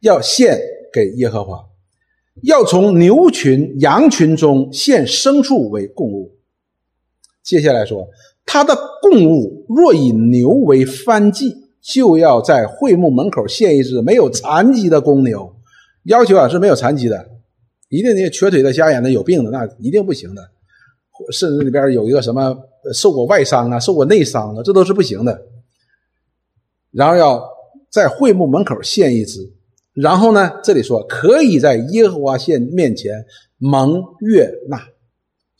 [0.00, 0.58] 要献
[0.90, 1.66] 给耶和华，
[2.44, 6.38] 要从牛群、羊群中献牲畜为供物。
[7.44, 8.08] 接下来说，
[8.46, 11.54] 他的供物若以牛为翻祭，
[11.92, 15.54] 就要在会幕门口献一只没有残疾的公牛。
[16.04, 17.28] 要求啊是没有残疾的，
[17.88, 20.42] 一定那瘸腿的、瞎眼的、有病的，那一定不行的。
[21.32, 22.56] 甚至里边有一个什么
[22.92, 25.40] 受过外伤啊、受过内伤啊，这都是不行的。
[26.90, 27.42] 然后要
[27.90, 29.52] 在会幕门口献一只，
[29.94, 33.24] 然后呢，这里说可以在耶和华献面前
[33.58, 34.86] 蒙悦纳，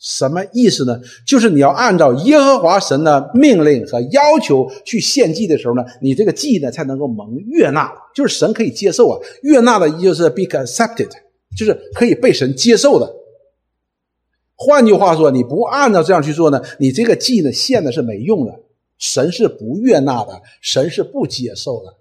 [0.09, 0.97] 什么意思呢？
[1.25, 9.19] 就是你要按照耶和华神的命令和要求去献祭的时候呢，你这个祭呢才能够蒙悦纳，就是神可以接受啊。
[9.41, 11.09] 悦纳的意思就是 be accepted，
[11.57, 13.13] 就是可以被神接受的。
[14.55, 18.53] 换句话说，你不按照这样去做呢，你这个祭呢献的是没用的。
[18.97, 21.93] 神是不悦纳的，神是不接受的，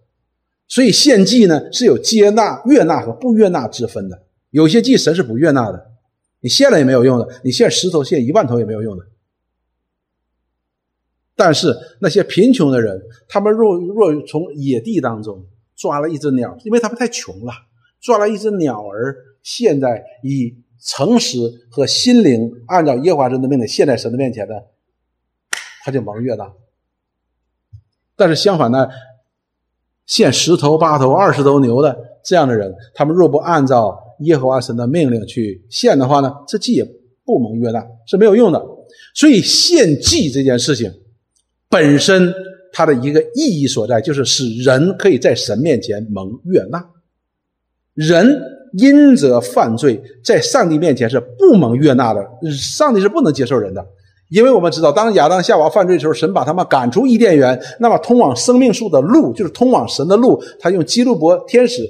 [0.68, 4.22] 所以献祭呢是有接纳、悦纳和不悦纳之分的。
[4.50, 5.90] 有些祭神是不悦纳的，
[6.46, 9.04] 你献了也没有用的，你献十头、献一万头也没有用的。
[11.34, 15.44] 但是那些贫穷的人，他们若若从野地当中
[15.74, 17.52] 抓了一只鸟，因为他们太穷了，
[18.00, 21.36] 抓了一只鸟儿献在以诚实
[21.68, 24.66] 和心灵按照耶和华神的命令献在神的面前的，
[25.82, 26.52] 他就蒙悦纳。
[28.14, 28.86] 但是相反呢，
[30.06, 36.84] 献十头八头二十头牛的这样的人，他们若不按照耶和华神的命令去献的话呢，这祭也
[37.24, 38.62] 不蒙悦纳，是没有用的。
[39.14, 40.92] 所以献祭这件事情
[41.68, 42.32] 本身
[42.72, 46.84] 它的一个意义所在，就是使人可以在神面前蒙悦纳。
[47.94, 48.40] 人
[48.78, 53.84] 因着犯罪，在上帝面前是不蒙悦纳的，上帝是不能接受人的。
[54.28, 57.58] 因为我们知道，当亚当夏娃犯罪的时候，神把他们赶出伊甸园。
[57.78, 61.88] 那么，通往生命树的路，就是通往神的路，他用基路伯天使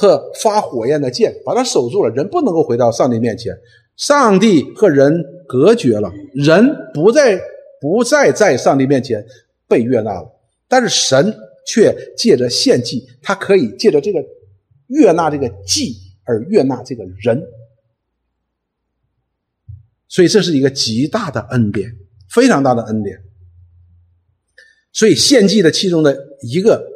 [0.00, 2.08] 和发火焰的剑把它守住了。
[2.14, 3.54] 人不能够回到上帝面前，
[3.96, 7.38] 上帝和人隔绝了，人不再
[7.82, 9.22] 不再在上帝面前
[9.68, 10.26] 被悦纳了。
[10.66, 11.36] 但是神
[11.66, 14.24] 却借着献祭，他可以借着这个
[14.86, 15.94] 悦纳这个祭
[16.24, 17.42] 而悦纳这个人。
[20.08, 21.94] 所以这是一个极大的恩典，
[22.30, 23.18] 非常大的恩典。
[24.94, 26.89] 所以献祭的其中的一个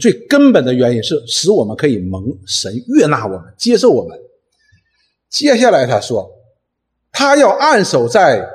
[0.00, 4.18] 最根本的原因是使我们可以蒙神悦纳我们，接受我们。
[5.28, 6.30] 接下来他说，
[7.12, 8.48] 他要按手在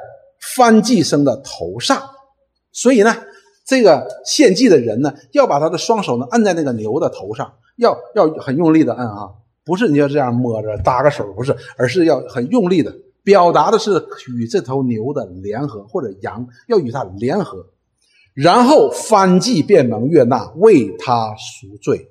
[0.56, 2.02] 翻祭生的头上，
[2.72, 3.16] 所以呢，
[3.66, 9.30] 这个献祭的人呢，要把他的双手呢按在那个牛的头上，要要很用力的按啊，
[9.64, 12.94] 不是你要这样摸着搭个手，不是，而是要很用力的。
[13.24, 17.66] 表达的是与这头牛的联合，或者羊要与它联合，
[18.34, 22.10] 然后翻祭便蒙悦纳，为他赎罪。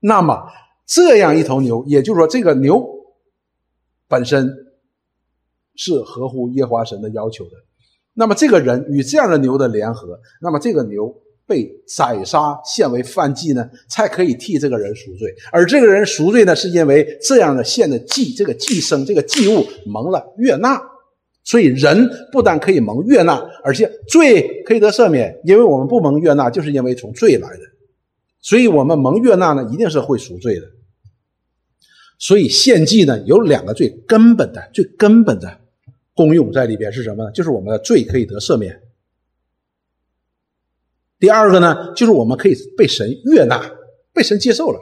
[0.00, 0.50] 那么
[0.86, 2.84] 这样一头牛，也就是说，这个牛
[4.08, 4.50] 本身
[5.74, 7.50] 是合乎耶和华神的要求的。
[8.14, 11.20] 那么这个人与这样的牛的联合，那么这个牛。
[11.46, 15.30] 被宰杀献为犯祭呢，才可以替这个人赎罪。
[15.52, 20.80] 而这个人赎罪呢，是因为这样的献的祭，这个祭牲、这个祭物蒙了悦纳。
[21.44, 25.38] 所以人不但可以蒙悦纳，而且罪可以得赦免。
[25.44, 27.60] 因为我们不蒙悦纳，就是因为从罪来的。
[28.40, 30.66] 所以我们蒙悦纳呢，一定是会赎罪的。
[32.18, 35.60] 所以献祭呢，有两个最根本的、最根本的
[36.14, 37.30] 功用在里边是什么呢？
[37.32, 38.80] 就是我们的罪可以得赦免。
[41.18, 43.70] 第二个呢，就是我们可以被神悦纳，
[44.12, 44.80] 被神接受了，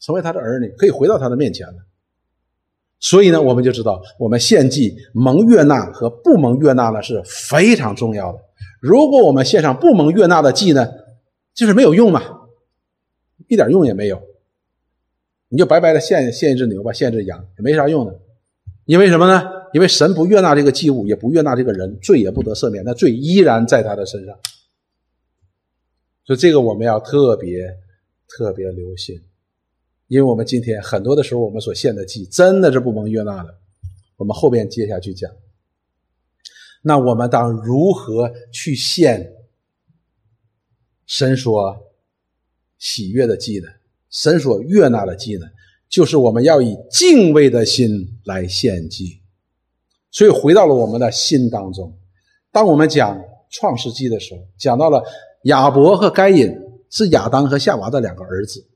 [0.00, 1.74] 成为他的儿女，可以回到他的面前了。
[3.04, 8.38] 所以呢，我们就知道，我们献祭蒙悦纳和不蒙悦纳呢是非常重要的。
[8.80, 10.90] 如果我们献上不蒙悦纳的祭呢，
[11.52, 12.22] 就是没有用嘛，
[13.46, 14.22] 一点用也没有。
[15.50, 18.20] 你就白白的献献一只牛吧，献一只羊也没啥用的。
[18.86, 19.50] 因为什么呢？
[19.74, 24.34] 因为神不悦纳这个祭物，也不悦纳这个人，罪也不得赦免，那罪依然在他的身上。
[26.24, 27.66] 所以这个我们要特别
[28.26, 29.20] 特别留心，
[30.08, 33.54] 因为我们今天很多的时候，我们所献的祭真的是不蒙悦纳的。
[34.16, 35.30] 我们后边接下去讲，
[36.82, 39.32] 那我们当如何去献
[41.06, 41.76] 神所
[42.78, 43.68] 喜悦的祭呢？
[44.10, 45.46] 神所悦纳的祭呢？
[45.88, 49.20] 就是我们要以敬畏的心来献祭。
[50.10, 51.96] 所以回到了我们的心当中，
[52.52, 55.02] 当我们讲创世纪的时候，讲到了。
[55.44, 56.50] 亚伯和该隐
[56.88, 58.66] 是亚当和夏娃的两个儿子。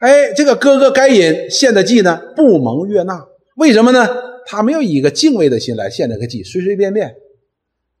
[0.00, 3.26] 哎，这个哥哥该隐献的祭呢，不蒙悦纳，
[3.56, 4.08] 为什么呢？
[4.46, 7.14] 他没有以一个敬畏的心来献这个祭，随随便便。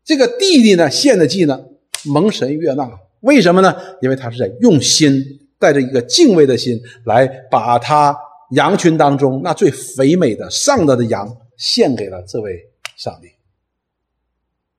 [0.02, 1.62] 这个弟弟呢，献的祭呢，
[2.06, 2.90] 蒙神悦纳，
[3.20, 3.76] 为什么呢？
[4.00, 5.22] 因为他是在用心，
[5.58, 8.16] 带着一个敬畏的心来把他
[8.52, 12.58] 羊群当中那最肥美的上的的羊献给了这位
[12.96, 13.28] 上帝。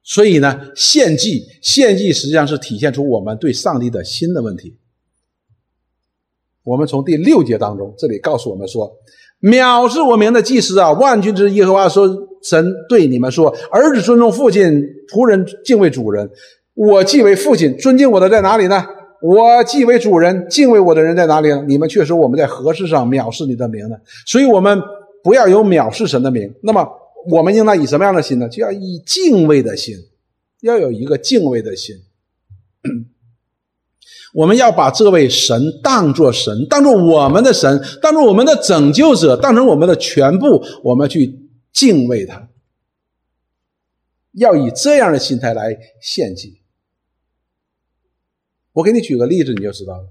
[0.01, 4.76] 所以呢，献祭，献祭实际上是体现出我们对上帝的心的问题。
[6.64, 8.91] 我们从第六节当中，这里告诉我们说
[9.41, 12.07] ：“藐视我名的祭司啊，万军之耶和华说，
[12.43, 14.62] 神对你们说，儿子尊重父亲，
[15.14, 16.30] 仆人敬畏主人。
[16.74, 18.86] 我既为父亲，尊敬我的在哪里呢？
[19.22, 21.64] 我既为主人，敬畏我的人在哪里呢？
[21.68, 23.95] 你们却说我们在何事上藐视你的名呢？
[24.26, 24.82] 所以，我们
[25.24, 26.53] 不要有藐视神的名。
[26.64, 26.88] 那么。
[27.30, 28.49] 我们应当以什么样的心呢？
[28.49, 29.95] 就要以敬畏的心，
[30.64, 31.95] 要有一个敬畏的心。
[34.34, 42.49] 我们要把这位神当作神，当作我们的神，当作我们的拯救者，当成我们的全部，我们去敬畏他。
[44.32, 46.61] 要以这样的心态来献祭。
[48.73, 50.07] 我给你举个例子，你就知道了。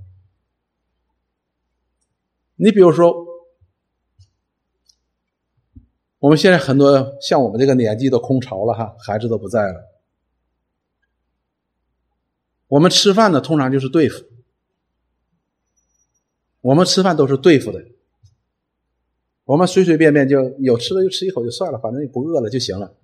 [2.56, 3.30] 你比如说。
[6.22, 9.89] 我们现在很多像我们这个年纪都空巢了哈，孩子都不在了。
[12.70, 14.24] 我们吃饭呢，通常就是对付。
[16.62, 17.82] 我们吃饭都是对付的。
[19.44, 22.94] 我们随随便便就有吃的就吃一口就算了，反正也不饿了就行了。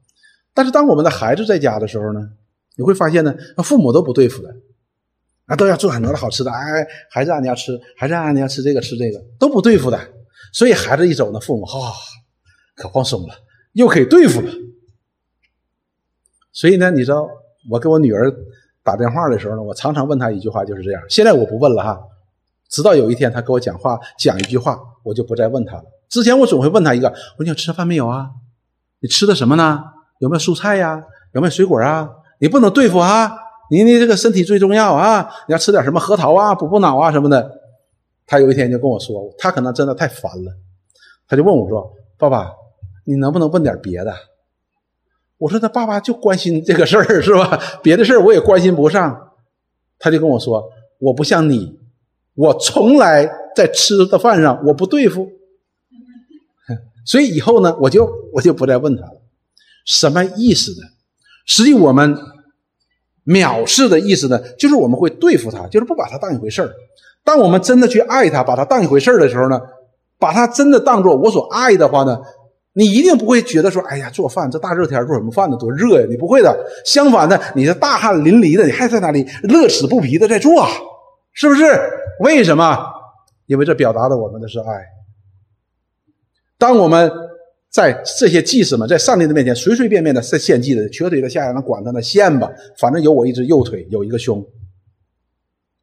[0.54, 2.20] 但是当我们的孩子在家的时候呢，
[2.76, 4.54] 你会发现呢，父母都不对付的，
[5.46, 6.50] 啊，都要做很多的好吃的。
[6.52, 9.98] 哎，孩子啊，你要吃，孩子啊，你要吃这个吃这个，都不对付的。
[10.52, 11.92] 所以孩子一走呢，父母哈。
[12.76, 13.34] 可放松了，
[13.72, 14.52] 又可以对付了。
[16.52, 17.26] 所以呢，你知道，
[17.70, 18.30] 我跟我女儿
[18.86, 21.02] 打电话的时候呢，我常常问他一句话，就是这样。
[21.10, 22.00] 现在我不问了哈，
[22.70, 25.82] 直到有一天他给我讲话讲一句话，我就不再问他了。
[26.08, 28.30] 之前我总会问他一个：我说你吃饭没有啊？
[29.00, 29.82] 你吃的什么呢？
[30.20, 31.02] 有没有蔬菜呀？
[31.32, 32.08] 有没有水果啊？
[32.38, 33.36] 你不能对付啊！
[33.70, 35.28] 你你这个身体最重要啊！
[35.48, 37.50] 你要吃点什么核桃啊、补补脑啊什么的。
[38.24, 40.52] 他有一天就跟我说，他可能真的太烦了，
[41.28, 42.52] 他就问我说：“爸爸。”
[43.08, 44.12] 你能不能问点别的？
[45.38, 47.60] 我说他爸爸就关心这个事儿是吧？
[47.82, 49.32] 别的事儿我也关心不上。
[49.98, 50.62] 他就跟我说
[51.00, 51.78] ：“我不像你，
[52.34, 55.28] 我从来在吃的饭上我不对付。”
[57.04, 59.22] 所以以后呢，我就我就不再问他了。
[59.84, 60.88] 什么意思呢？
[61.46, 62.16] 实际我们
[63.24, 66.74] 藐视的意思呢，就是我们会对付他，就是不把他当一回事儿。
[67.24, 69.60] 当我们真的去爱他，把他当一回事儿的时候呢，
[70.18, 72.20] 把他真的当做我所爱的话呢，
[72.76, 75.56] 你一定不会觉得说，哎呀，做饭这大热天做什么饭呢？
[75.56, 76.06] 多热呀！
[76.08, 76.54] 你不会的。
[76.84, 80.66] 相反的，你是大汗淋漓的，你还在那里乐此不疲的在做，
[81.32, 81.64] 是不是？
[82.20, 82.78] 为什么？
[83.46, 84.66] 因为这表达的我们的是爱。
[86.58, 87.10] 当我们。
[87.68, 94.42] 在这些祭司们在上帝的面前随随便便的献献祭的，瘸腿的下来，那管他呢，献吧，反正有我一只右腿，有一个胸。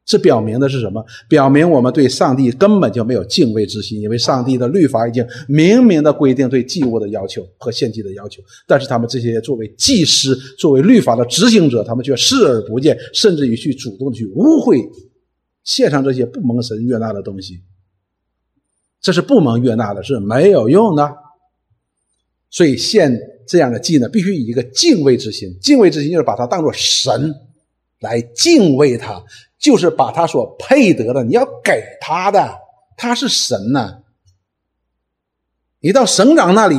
[0.06, 1.02] 这表明的是什么？
[1.28, 14.86] 表明我们对上帝根本就没有敬畏之心，因为上帝的律法已经明明的规定对祭物的要求和献祭的要求，但是他们这些作为祭师、作为律法的执行者，他们却视而不见，甚至于去主动去污秽
[15.62, 17.60] 献上这些不蒙神悦纳的东西。
[19.00, 21.14] 这是不蒙悦纳的，是没有用的。
[22.50, 25.56] 所以献这样的祭呢，必须以一个敬畏之心。
[25.62, 27.34] 敬畏之心就是把它当做神
[28.00, 29.22] 来敬畏他，
[29.64, 32.60] 就是把他所配得的，你要给他的。
[32.98, 34.02] 他是神呢。
[35.80, 36.76] 你到省长那里，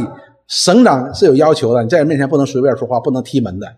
[0.47, 3.77] 省长是有要求的，你在人面前不能随便说话，不能踢门的。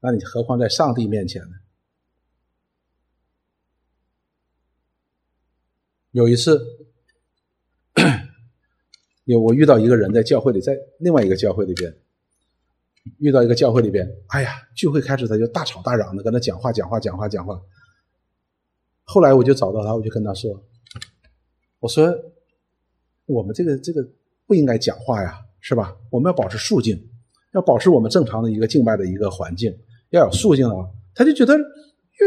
[0.00, 1.56] 那你何况在上帝面前呢？
[6.10, 6.60] 有一次。
[9.24, 11.96] 有我遇到一个人在教会里，在另外一个教会里边
[13.18, 17.58] 遇到一个教会里边，哎呀，聚会开始他就大吵大嚷的跟他讲话讲话讲话讲话。
[19.06, 20.62] 后来我就找到他，我就跟他说
[21.80, 22.12] ：“我说
[23.24, 24.06] 我们这个这个
[24.46, 25.96] 不应该讲话呀，是吧？
[26.10, 27.08] 我们要保持肃静，
[27.54, 29.74] 要保持我们正常的一个敬拜的一个环境，
[30.10, 31.56] 要有肃静的话。”他就觉得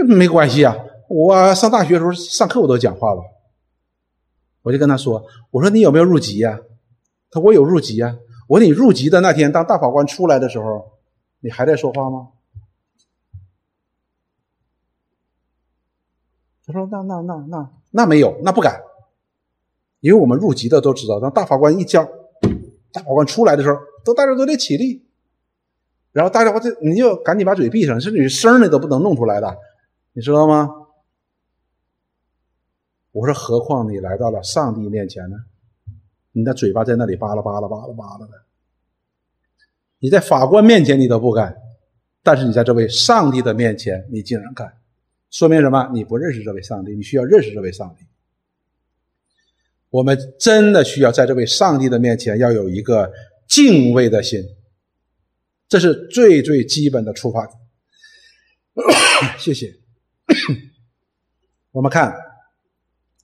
[0.08, 0.76] 没关系啊，
[1.10, 3.22] 我上大学的时候上课我都讲话了。
[4.62, 6.60] 我就跟他说：“我说你有没有入籍呀？”
[7.32, 8.18] 他说我有入籍啊！
[8.48, 10.94] 我说你入籍的那天，当大法官出来的时候，
[11.42, 12.30] 你还在说话吗？
[16.72, 18.80] 他说：“那那那那那没有，那不敢，
[20.02, 22.06] 因为我们入籍的都知道，当大法官一叫，
[22.94, 25.04] 大法官出来的时候，都大家都得起立，
[26.12, 29.58] 然后大家伙就你就赶紧把嘴闭上，甚至于声你都不能弄出来的，
[30.14, 30.70] 你知道吗？”
[33.12, 35.38] 我说：“何况你来到了上帝面前呢？”
[36.32, 38.34] 你的嘴巴在那里扒拉扒拉扒拉扒拉的，
[39.98, 41.58] 你在法官面前你都不敢，
[42.22, 44.79] 但是你在这位上帝的面前你竟然敢，
[45.32, 45.90] 说明什么？
[45.94, 48.06] 你不认识这位上帝，你需要认识这位上帝。
[49.90, 53.12] 我们真的需要在这位上帝的面前要有一个
[53.48, 54.44] 敬畏的心，
[55.68, 57.58] 这是最最基本的出发点。
[59.40, 59.76] 谢谢。
[61.72, 62.16] 我们看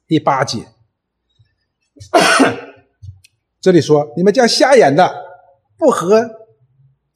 [0.08, 0.66] 第八节。
[3.62, 5.24] 这里说，你们将瞎眼的、
[5.78, 6.24] 不合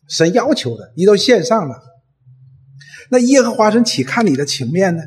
[0.07, 1.88] 神要求的，你都献上了。
[3.09, 5.03] 那耶和华神岂看你的情面呢？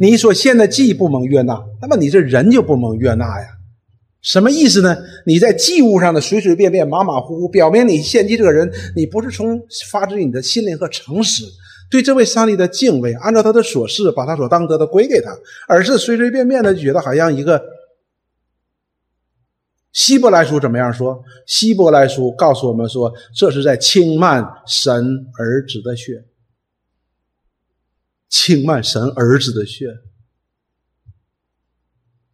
[0.00, 3.48] 你所献的祭不蒙悦纳，那么你这人就不蒙悦纳呀？
[4.22, 4.96] 什么意思呢？
[5.26, 9.60] 你在祭物上的随随便便、马马虎虎，表明你献祭这个人，你不是从
[9.90, 11.44] 发自你的心灵和诚实，
[11.90, 15.30] 对这位上帝的敬畏，按照他的所示，把他所当得的归给他，
[15.68, 17.62] 而是随随便便的觉得好像一个。
[19.92, 21.22] 希伯来书怎么样说？
[21.46, 24.92] 希伯来书告诉我们说，这是在轻慢神
[25.38, 26.24] 儿子的血，
[28.34, 29.86] 轻慢神儿子的血。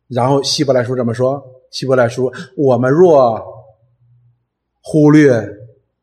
[0.08, 1.44] 然后希伯来书怎么说？
[1.70, 3.38] 希伯来书，我们若
[4.80, 5.46] 忽略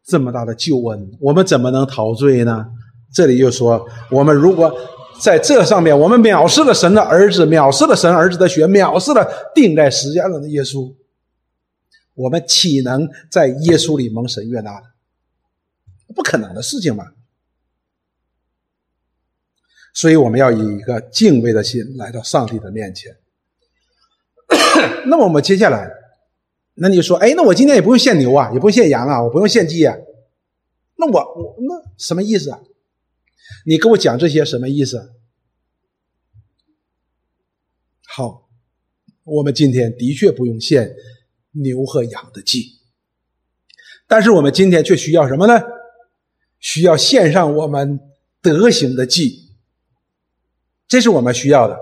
[0.05, 2.67] 这么大的救恩，我们怎么能陶醉呢？
[3.11, 4.71] 这里又说，我们如果
[5.19, 10.93] 在这上面，我们藐视了神的儿子，藐视了神儿子的血，藐视了钉在十字架的耶稣。
[12.13, 14.71] 我们岂能在耶稣里蒙神悦纳？
[16.15, 17.03] 不可能的事情嘛！
[19.93, 23.15] 所以我们要以一个敬畏的心来到上帝的面前。
[25.05, 25.89] 那么我们接下来，
[26.75, 29.95] 那你说，哎，那我今天也不用献牛啊，也不用献羊啊，我不用献鸡啊？
[30.97, 32.59] 那我我那什么意思啊？
[33.65, 35.13] 你跟我讲这些什么意思？
[38.07, 38.49] 好，
[39.23, 40.95] 我们今天的确不用献。
[41.59, 42.81] 牛和羊的祭，
[44.05, 45.59] 但是我们今天却需要什么呢？
[46.59, 47.99] 需要献上我们
[48.43, 49.46] 德行的祭，
[50.87, 51.79] 这是我们需要的。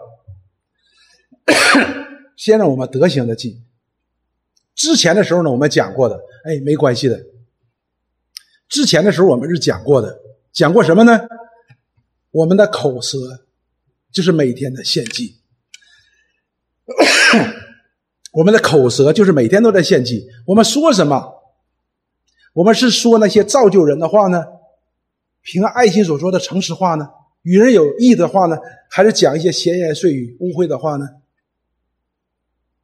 [2.36, 3.64] 先让我们德行的进。
[4.74, 7.24] 之前的时候呢，我们讲过的，哎，没关系的。
[8.68, 10.20] 之前的时候我们是讲过的，
[10.52, 11.28] 讲过什么呢？
[12.32, 13.46] 我们的口舌
[14.12, 15.40] 就是每天的献祭，
[18.34, 20.28] 我们的口舌就是每天都在献祭。
[20.46, 21.44] 我们说什么？
[22.54, 24.44] 我们是说那些造就人的话呢？
[25.42, 27.08] 凭爱心所说的诚实话呢？
[27.46, 28.58] 与人有益的话呢？
[28.90, 31.08] 还是讲一些闲言碎语、污秽的话呢？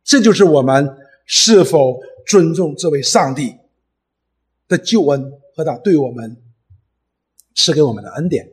[0.04, 3.58] 这就是我们是否尊重这位上帝
[4.68, 6.38] 的救恩和他对我们
[7.56, 8.52] 赐给我们的恩典。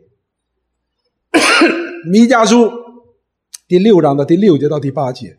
[2.11, 2.73] 弥迦书
[3.67, 5.39] 第六章的第六节到第八节。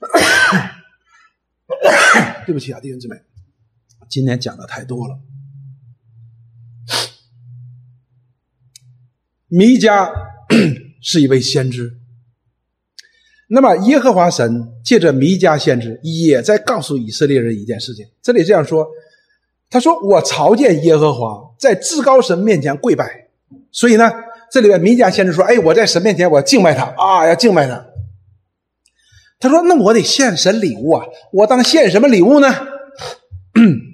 [2.46, 3.16] 对不起啊，弟兄姊妹，
[4.08, 5.20] 今天讲的太多了。
[9.50, 10.08] 弥迦
[11.02, 11.92] 是一位先知，
[13.48, 18.06] 那么耶和华神借着弥迦先知也在告诉以色列人一件事情。
[18.22, 18.86] 这里这样说，
[19.68, 23.28] 他说：“我朝见耶和华，在至高神面前跪拜。”
[23.72, 24.08] 所以呢，
[24.52, 27.84] 这里面弥迦先知说：“哎，我在神面前，我敬拜他啊，要敬拜他。”
[29.40, 32.48] 他说：“那我得献神礼物啊，我当献什么礼物呢？”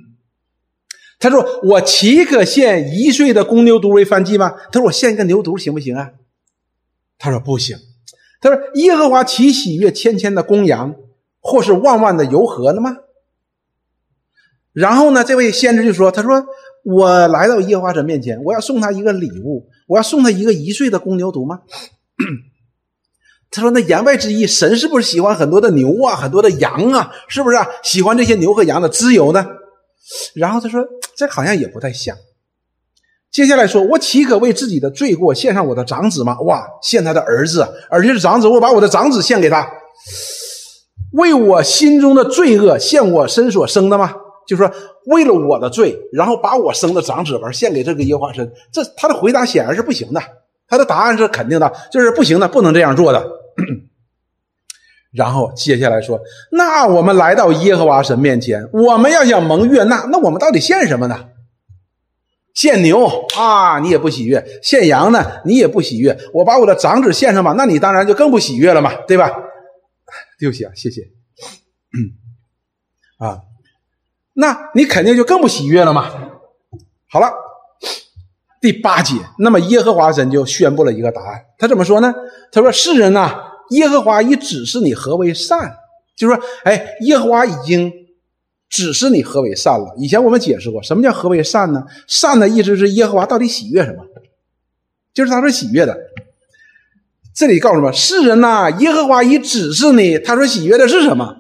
[1.19, 6.11] 他说：“我岂可献一岁的公牛犊为燔祭吗？”他说：“我献一个牛犊行不行啊？”
[7.19, 7.79] 他说：“不行。”
[8.41, 10.95] 他说：“耶和华岂喜悦千千的公羊，
[11.41, 12.99] 或是万万的油河了吗？”
[14.75, 16.45] 然后呢，这位先知就说：“他说
[16.85, 21.63] 我来到耶和华神面前，我要送他一个礼物，我要送他一个一岁的公牛犊吗？”
[23.51, 27.11] 他说：“那言外之意，神是不是喜欢很多的牛啊，很多的羊啊？
[27.27, 27.67] 是不是啊？
[27.83, 29.47] 喜欢这些牛和羊的脂油呢？”
[30.35, 30.85] 然后他说
[31.17, 32.17] ：“这好像也不太像。”
[33.33, 36.41] 接下来说：“我岂可为自己的罪过献上我的长子吗？
[36.43, 39.69] 哇，献他的儿子，而且是长子，我把我的长子献给他，
[41.13, 44.15] 为我心中的罪恶献我身所生的吗？
[44.47, 44.71] 就说，
[45.07, 48.51] 为了我的罪，然后把我生的长子完献给这个耶和华神。
[48.73, 50.23] 这他的回答显然是不行的，
[50.69, 53.27] 他的答案是肯定的，就是不行的，不能这样做的。
[55.17, 56.21] 然后接下来说：
[56.53, 61.29] 那我们来到耶和华神面前，我们要想蒙悦纳，那我们到底献什么呢？
[62.55, 63.07] 献牛
[63.37, 66.17] 啊，你也不喜悦；献羊呢，你也不喜悦。
[66.33, 69.31] 我把我的长子献上吧，那你当然就更不喜悦了嘛，对吧？
[70.39, 71.03] 对不起啊，谢谢。
[71.03, 72.17] 嗯
[73.27, 73.41] 啊，
[74.35, 76.11] 那你肯定就更不喜悦了嘛。
[77.11, 77.31] 好了，
[78.61, 82.15] 第八节，那么耶和华神就宣布了一个答案，他怎么说呢？
[82.53, 85.77] 他说：世人呐，耶和华已指示你何为善，
[86.17, 87.93] 就是说，哎，耶和华已经。
[88.69, 89.95] 指示你何为善了。
[89.97, 91.85] 以前我们解释过，什么叫何为善呢？
[92.09, 94.05] 善的意思是耶和华到底喜悦什么？
[95.15, 95.97] 就是他说喜悦的。
[97.33, 97.93] 这里告诉什么？
[97.93, 101.37] 世人呐，耶和华已指示你，他说喜悦的是什么？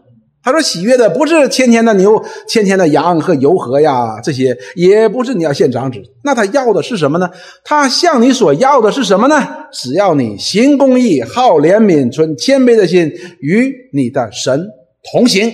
[0.47, 6.01] 他说喜悦的不是千千的牛、千千的羊和油河呀，这些也不是你要献长子。
[6.23, 7.29] 那他要的是什么呢？
[7.65, 9.45] 他向你所要的是什么呢？
[9.73, 14.69] 只要你行公义、好怜悯、存谦卑的心，与你的神
[15.11, 15.53] 同行。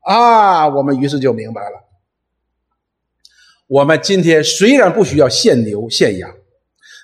[0.00, 1.84] 啊，我们于是就明白了。
[3.68, 6.30] 我们今天虽然不需要献牛献羊，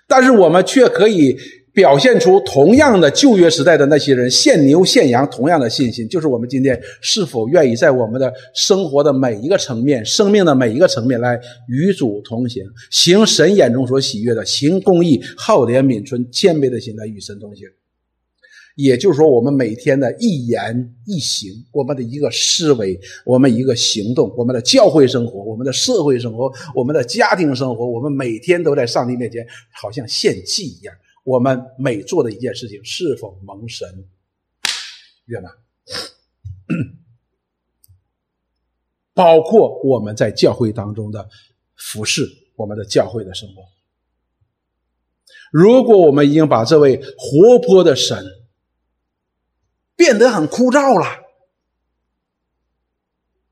[0.06, 1.36] 但是我们却可以
[1.78, 6.08] 表现出同样的旧约时代的那些人献牛献羊同样的信心。
[6.08, 17.68] 就是我们今天是否愿意在我们的生活的每一个层面、生命的每一个层面来与主同行，行神眼中所喜悦的，行公义、好怜悯、存谦卑的心来与神同行。
[18.74, 29.46] 也就是说，我们每天的一言一行，我们的一个思维，我们一个行动，我们的教会生活，我们的社会生活，我们的家庭生活，我们每天都在上帝面前，
[29.80, 30.92] 好像献祭一样。
[31.28, 34.08] 我们每做的一件事情，是否蒙神
[35.26, 35.50] 悦纳？
[39.12, 41.28] 包括我们在教会当中的
[41.76, 42.26] 服侍，
[42.56, 43.56] 我们的教会的生活。
[45.52, 48.24] 如果我们已经把这位活泼的神，
[49.96, 51.24] 变得很枯燥了，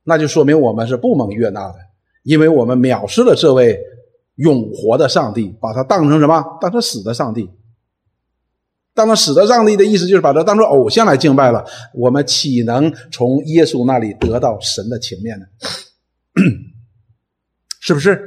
[0.05, 1.77] 那就说明我们是不蒙悦纳的，
[2.23, 3.79] 因为我们藐视了这位
[4.37, 6.43] 永活的上帝，把他当成什么？
[6.59, 7.51] 当成死的上帝。
[8.97, 11.65] 当然，使得上帝的意思就是把他当做偶像来敬拜了。
[11.95, 15.47] 我们岂能从耶稣那里得到神的情面呢？
[17.81, 18.19] 是不是？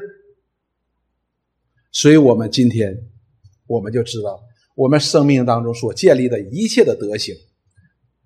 [1.91, 2.95] 所以我们今天
[3.65, 4.39] 我们就知道，
[4.76, 7.36] 我们生命当中所建立的一切的德行。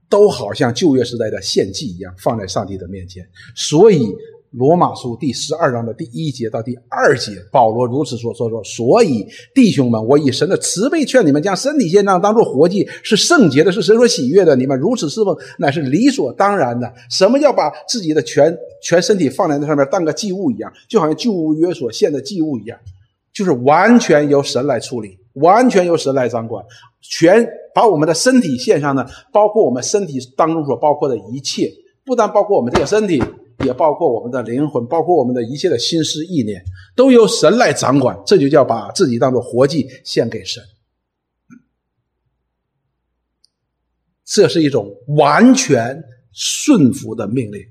[0.09, 3.27] 都好像旧约时代的献祭一样，放在上帝的面前。
[3.55, 4.13] 所以，
[4.53, 9.25] 罗马书第十二章的第一节到第二节，保罗如此说：“说说，所以
[9.55, 14.55] 弟兄们，我以神的慈悲劝你们，将身体献上，当作活祭，是圣洁的，是神所喜悦的。
[14.55, 16.93] 你们如此侍奉，乃是理所当然的。
[17.09, 22.77] 什么叫把自己的全全身体放在那上面，当个祭物一样，就好像旧约所献的祭物一样，
[23.33, 26.63] 就是完全由神来处理，完全由神来掌管，
[27.01, 27.43] 全
[27.73, 31.71] 把我们的身体献上呢，包括我们身体当中所包括的一切，
[32.05, 33.19] 不但包括我们这个身体。”
[33.65, 36.63] 也包括我们的灵魂，包括我们的一切的心思意念，
[36.95, 38.17] 都由神来掌管。
[38.25, 40.63] 这就叫把自己当做活祭献给神。
[44.25, 46.01] 这是一种完全
[46.31, 47.61] 顺服的命令，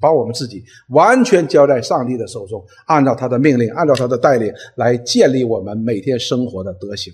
[0.00, 7.12] 把我们自己完全交在上帝的手中，按照他的命令，按照他的带领来建立我们每天生活的德行。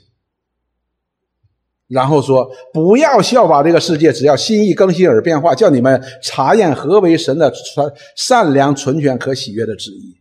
[1.90, 10.16] 然后说，不要效法这个世界，只要心意更新而变化，叫你们查验何为神的纯善良、纯全、可喜悦的旨意。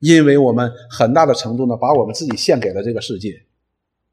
[0.00, 3.42] 因为我们很大的程度呢，把我们自己献给了这个世界，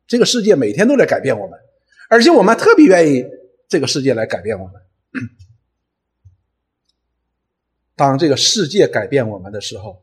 [0.07, 1.59] 这个世界每天都在改变我们，
[2.09, 3.25] 而且我们特别愿意
[3.67, 4.73] 这个世界来改变我们。
[7.95, 10.01] 当这个世界改变我们的时候，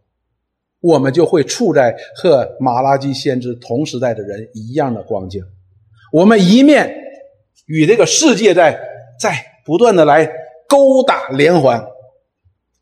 [0.84, 5.42] 我们就会处在和马拉基先知同时代的人一样的光景。
[6.12, 6.94] 我们一面
[7.64, 8.78] 与这个世界在
[9.18, 10.30] 在不断的来
[10.68, 11.82] 勾打连环，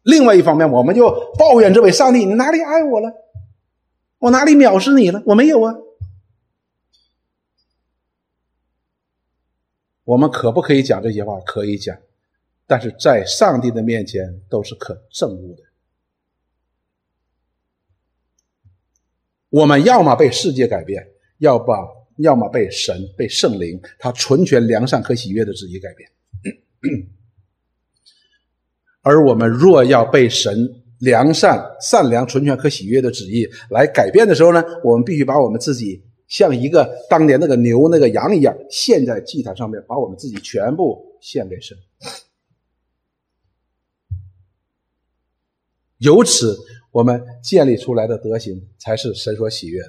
[0.03, 3.13] 另外一方面，我们就抱怨这位上帝：你哪里爱我了？
[4.19, 5.23] 我哪里藐视你了？
[5.25, 5.73] 我没有啊！
[10.03, 11.39] 我们可不可以讲这些话？
[11.47, 11.97] 可以讲，
[12.67, 15.63] 但是在上帝的面前都是可憎恶的。
[19.53, 21.07] 我们要么被世界改变，
[21.39, 22.03] 要把。
[22.19, 26.07] 要么被神、被圣灵，他纯全良善可喜悦的旨意改变；
[29.01, 41.77] 而我们若要被神良善、善良、纯全可喜悦的旨意来改变的时候呢，我们必须把我们自己像一个当年那个牛、那个羊一样献在祭坛上面，把我们自己全部献给神。
[45.97, 46.59] 由此，
[46.93, 49.89] 我们建立出来的德行才是神所喜悦的。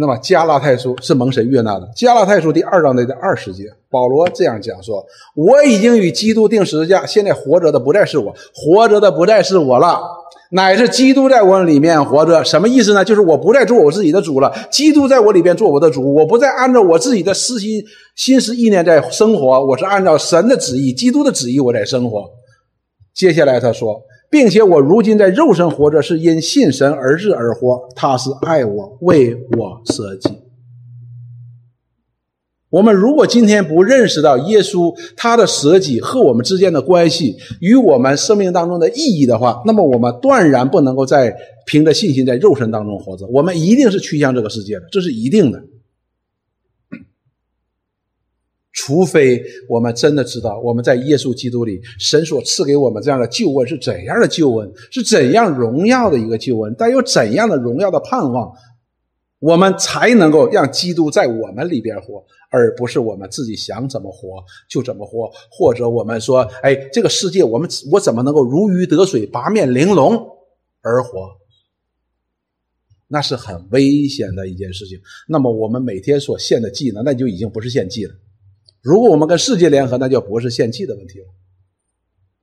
[0.00, 1.90] 那么加拉太书是蒙神悦纳的。
[1.94, 5.04] 加拉太书第二章的第二十节，保罗这样讲说
[5.34, 10.00] ：“我已经与基督定十字架，现在活着的不再是我，活着的不再是我了，
[10.52, 12.44] 乃是基督在我里面活着。
[12.44, 13.04] 什么意思呢？
[13.04, 16.14] 就是我不再做我自己的主了，基督在我里边做我的主。
[16.14, 22.30] 我不再按照我自己的私心、心思意念在生活，我是按照神的旨意、基督的旨意我在生活。”
[23.12, 24.00] 接下来他说。
[24.30, 27.88] 并且我如今在肉身活着，是因信神而日而活。
[27.94, 30.30] 他是爱我，为我舍己。
[32.70, 43.26] 我们如果今天不认识到耶稣他的舍己和我们之间的关系与我们生命当中的意义的话，那么我们断然不能够在凭着信心在肉身当中活着。
[43.28, 45.58] 我们一定是趋向这个世界的，这是一定的。
[48.88, 58.50] 除非我们真的知道，我们在耶稣基督里，神所赐给我们这样的救恩是怎样的救恩，是怎样荣耀的一个救恩，带有怎样的荣耀的盼望，
[59.40, 70.16] 我们才能够让基督在我们里边活，而不是我们自己想怎么活就怎么活，或者我们说，哎，这个世界我们我怎么能够如鱼得水、八面玲珑
[70.80, 71.28] 而活？
[73.06, 74.98] 那是很危险的一件事情。
[75.28, 78.14] 那么我们每天所献的祭呢，那就已经不是献祭了。
[78.80, 81.26] 如果我们跟世界联合，那就不是献祭的问题了。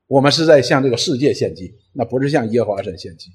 [0.08, 3.32] 我们是在向这个世界献祭，那不是向耶和华神献祭。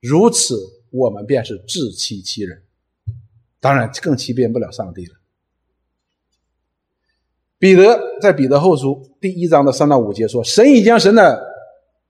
[0.00, 0.56] 如此，
[0.90, 2.62] 我们便是自欺欺人，
[3.58, 5.14] 当然更欺骗不了上帝了。
[7.58, 11.42] 彼得在彼得后书第一章的三到五节说：“神已将神的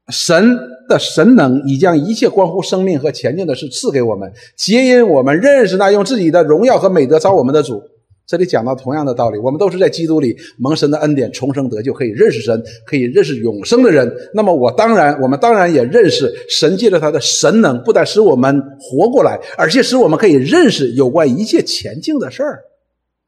[0.08, 0.58] 神
[0.88, 7.82] 的神能，已将一切关乎生命和前进的事赐给我们，皆因我们认识那用自己的荣耀和美德招我们的主。”
[8.24, 14.10] 这里讲到同样的道理，我们都是在基督里蒙神的恩典重生得救，可以认识神，可以认识永生的人。
[14.32, 22.62] 那么我当然，我们当然也认识神借着他的神能，不但使我们活过来，而且使我们可以认识有关一切前进的事儿。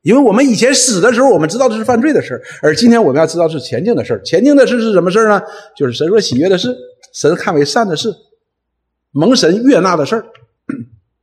[0.03, 4.23] 因为我们以前死的时候，我们知道这是犯罪的事儿，而今天我们要知道是前进的事儿。
[4.23, 5.43] 前进的事是什么事儿呢？
[5.77, 6.75] 就是神所喜悦的事，
[7.12, 8.15] 神看为善的事，
[9.11, 10.25] 蒙神悦纳的事儿。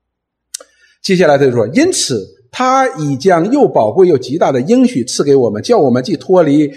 [1.02, 2.41] 接下来他就说，因此。
[2.52, 6.70] 他已将又宝贵又极大的应许赐给我们，叫我们既脱离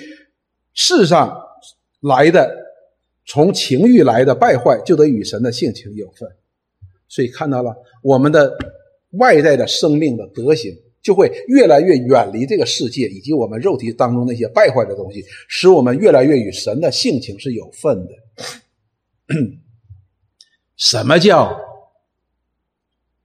[0.73, 1.37] 世上
[2.01, 2.57] 来的
[3.27, 6.29] 从情欲来的败坏，就得与神的性情有份。
[7.09, 8.57] 所以看到了我们的
[9.19, 10.73] 外在的生命的德行，
[11.03, 18.13] 就会越来越远离这个世界以及我们肉体当中那些败坏的东西，使我们越来越与神的性情是有份的。
[20.77, 21.57] 什么叫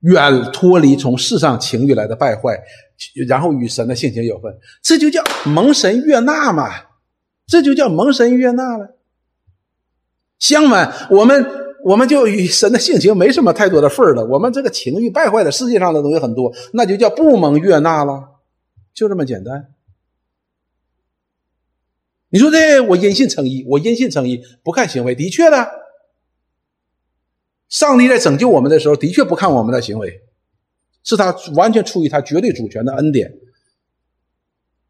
[0.01, 2.57] 远脱离从世上情欲来的败坏，
[3.27, 4.57] 然后与神的性情有份？
[4.81, 6.69] 这就叫蒙神悦纳嘛，
[7.45, 8.97] 这就叫蒙神悦纳了。
[10.39, 11.45] 相反，我们
[11.83, 14.25] 我们就与神的性情没什么太多的份儿了。
[14.25, 18.39] 我们这个情欲败坏的世界上的东西很多，那就叫不蒙悦纳了，
[18.93, 19.73] 就这么简单。
[22.29, 25.69] 你说这我因信称义，我因信称义，不看行为，的确的。
[27.69, 30.21] 上帝在拯救我们的时候，的确不看我们的行为，
[31.03, 33.31] 是他完全出于他绝对主权的恩典。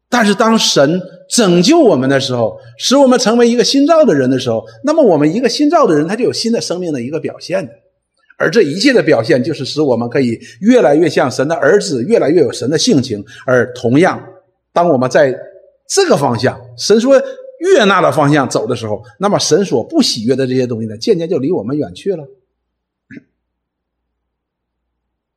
[0.08, 7.68] 但是当神拯救我们的时候，使我们成为一个新造的人的时候，那么我们一个新造的人，他就有新的生命的一个表现。
[8.36, 13.22] 而这一切的表现，就是使我们可以越来越像神的儿子，越来越有神的性情。
[13.44, 14.20] 而同样，
[14.72, 15.38] 当我们在
[15.86, 17.22] 这个方向，神说
[17.58, 22.24] 悦纳的方向走的时候，那么神所不喜悦的这些东西呢，渐渐就离我们远去了。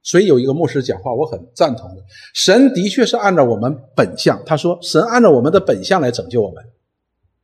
[0.03, 2.03] 所以有一个牧师讲话，我很赞同的。
[2.34, 6.61] 神的确是按照我们本相，他说神按照我们的本相来拯救我们，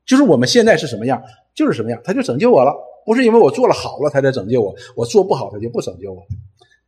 [0.06, 1.24] 就是我们现在是什么样，
[1.56, 2.74] 就是什么样，他就拯救我了。
[3.06, 6.22] 不是因为我做了好了他才拯救我，我做不好他就不拯救我。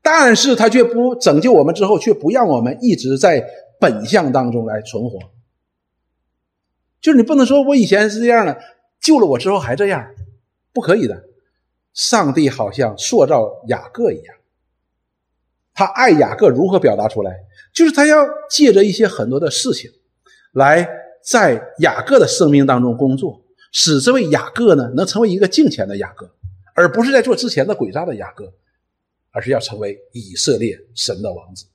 [0.03, 3.43] 但是他却不拯救我们之后，却不让我们一直在
[3.79, 5.19] 本相当中来存活。
[6.99, 8.57] 就是你不能说我以前是这样的，
[9.01, 10.05] 救了我之后还这样，
[10.73, 11.23] 不可以的。
[11.93, 14.35] 上帝好像塑造雅各一样。
[15.73, 17.31] 他爱雅各如何表达出来？
[17.73, 18.17] 就是他要
[18.49, 19.89] 借着一些很多的事情，
[20.51, 20.87] 来
[21.23, 23.41] 在雅各的生命当中工作，
[23.71, 26.29] 使这位雅各呢能成为一个敬虔的雅各，
[26.75, 28.53] 而不是在做之前的诡诈的雅各，
[29.31, 31.65] 而是要成为以色列神的王子。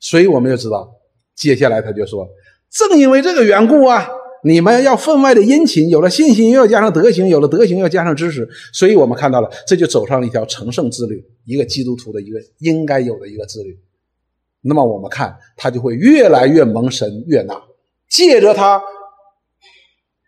[0.00, 0.94] 所以我们就知道，
[1.34, 2.28] 接下来他就说
[2.70, 4.08] ：“正因为这个缘故啊。”
[4.46, 8.48] 你们要分外的殷勤，有了信心，又要加上德行；有了德行，要加上知识。
[8.72, 13.76] 所以我们看到了，这就走上了一条成圣之旅，一个基督徒的一个应该有的一个之旅。
[14.60, 17.60] 那么我们看，他就会越来越蒙神悦纳，
[18.08, 18.80] 借着他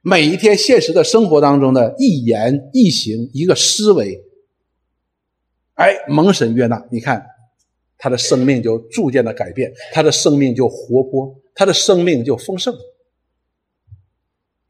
[0.02, 4.20] 每一天现实的生活当中的一言一行、一个思维，
[5.74, 6.84] 哎，蒙神悦纳。
[6.90, 7.24] 你看，
[7.96, 12.74] 他的生命就逐渐的改变，他的生命就活泼，他的生命就丰盛。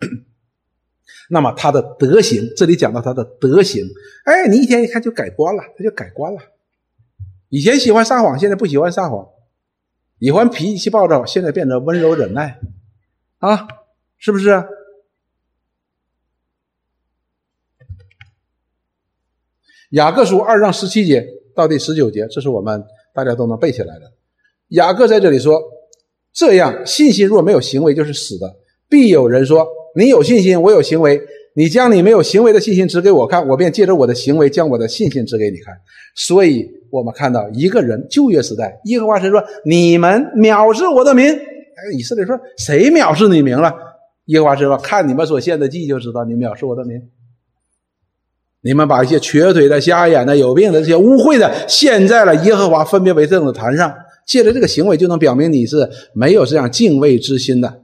[1.30, 3.84] 那么他的德行，这里讲到他的德行，
[4.24, 6.40] 哎，你一天一看就改观了，他就改观了。
[7.50, 9.26] 以前喜欢撒谎，现在不喜欢撒谎；
[10.18, 12.58] 以前脾气暴躁，现在变得温柔忍耐，
[13.38, 13.68] 啊，
[14.16, 14.64] 是不是？
[19.90, 22.82] 雅各书二章十七节到第十九节，这是我们
[23.14, 24.12] 大家都能背起来的。
[24.68, 25.62] 雅各在这里说
[26.32, 28.56] ：“这样，信心若没有行为，就是死的。
[28.88, 29.66] 必有人说。”
[29.97, 31.20] 你有信心，我有行为。
[31.55, 35.74] 你将你没有行为的信心指给我看，我便借着我的行为将我的信心指给你看。
[36.15, 43.74] 所以，我们看到一个人旧约时代，耶和华神说：“你们藐视我的名。”哎，以色列说：“谁藐视你名了？”
[44.27, 47.02] 耶和华神说：“看你们所献的祭，就知道你藐视我的名。
[48.60, 53.93] 你们把一些瘸腿的、瞎眼的、有病的这些污秽的献在了耶和华分别为圣的坛上，
[54.24, 57.82] 借着这个行为，就能表明你是没有这样敬畏之心的。”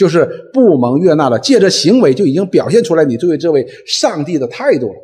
[0.00, 4.94] 就是不蒙悦纳了，借着行为就已经表现出来你对这位上帝的态度了。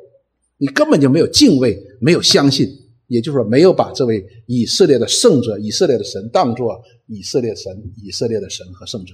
[0.56, 2.66] 你根本就没有敬畏，没有相信，
[3.06, 7.70] 也就是说，没有把这位以色列的圣者、以色列的神当作以色列神、
[8.02, 9.12] 以色列的神和圣者。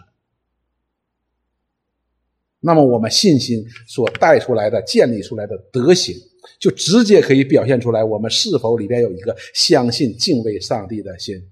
[2.60, 6.14] 那么，我们信心所带出来的、建立出来的德行，
[6.60, 11.42] 就直接可以表现出来，我们是否里边有一个相信、敬畏上帝的心。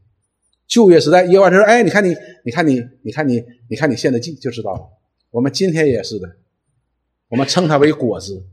[0.70, 2.14] 旧约时代，耶和华说：“哎，你看你，
[2.44, 4.88] 你看你，你看你，你看你献的祭，就知道了。
[5.30, 6.36] 我们今天也是的，
[7.28, 8.46] 我们称它为果子。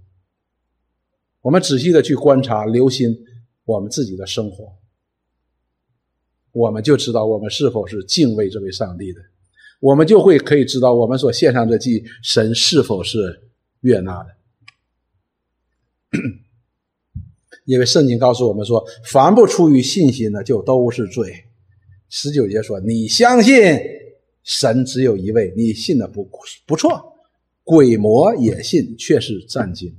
[1.41, 3.15] 我们仔细的去观察、留心
[3.65, 4.73] 我们自己的生活，
[6.53, 9.21] 我们就知道我们是否是敬畏这位上帝的。
[9.79, 14.35] 我们就会可以知道我们所献上的祭，神是否是悦纳的。
[17.65, 21.43] 因为圣经告诉我们说，凡不出于信心的，就都是罪。”
[22.09, 23.55] 十九节说：“你相信
[24.43, 26.29] 神只有一位，你信的不
[26.65, 27.13] 不错。
[27.63, 29.93] 鬼魔也信，却是战惊。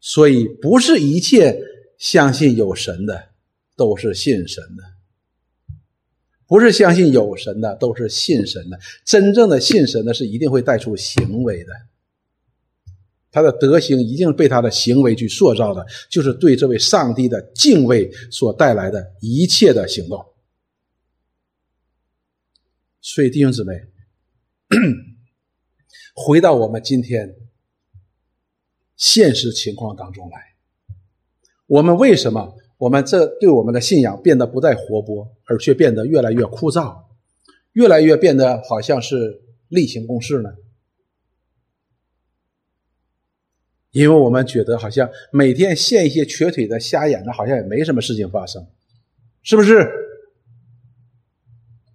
[0.00, 1.56] 所以，不是一切
[1.98, 3.28] 相信有神的
[3.76, 4.82] 都是信神的，
[6.48, 8.80] 不是相信有神的都是信神的。
[9.04, 11.70] 真正的信神的，是一定会带出行为的。
[13.32, 20.24] 他的德行一定被他的行为去塑造的，就是对这位上帝的敬畏所带来的一切的行动。
[23.00, 23.72] 所以弟兄姊妹，
[26.14, 27.34] 回到我们今天
[28.96, 30.54] 现实情况当中来，
[31.66, 37.04] 我们为什么我们这对我们的信仰变得不再活泼，而却变得越来越枯燥，
[37.72, 40.50] 越来越变得好像是例行公事呢？
[43.92, 48.66] 因为我们觉得好像每天献一些瘸腿的、瞎眼的，好像也没什么事情发生，
[49.42, 49.86] 是不是？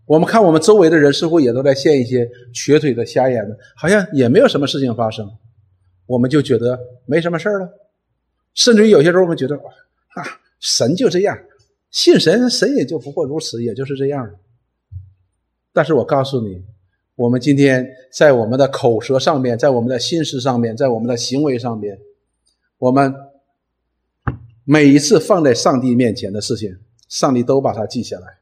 [0.05, 5.27] 我们看我们周围的人似乎也都在献一些瘸腿的、瞎眼的，好像也没有什么事情发生，
[6.05, 7.67] 我们就觉得没什么事了。
[8.53, 10.23] 甚至于有些时候我们觉得啊，
[10.59, 11.37] 神就这样，
[11.89, 14.39] 信神，神也就不过如此，也就是这样了。
[15.73, 16.63] 但是我告诉你。
[17.17, 21.99] 我们今天在我们的口舌上面，在我们的心思上面，在我们的行为上面，
[22.77, 23.11] 我们
[24.63, 26.77] 每一次放在上帝面前的事情，
[27.09, 28.37] 上帝都把它记下来。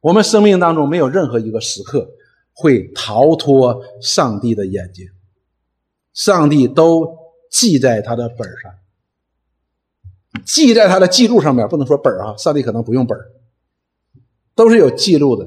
[0.00, 2.10] 我们生命当中没有任何一个时刻
[2.52, 5.06] 会逃脱上帝的眼睛，
[6.12, 7.16] 上帝都
[7.48, 8.81] 记在他的本上。
[10.44, 13.18] 记在他的记录上面，不能说本啊，上帝可能不用本
[14.54, 15.46] 都是有记录的。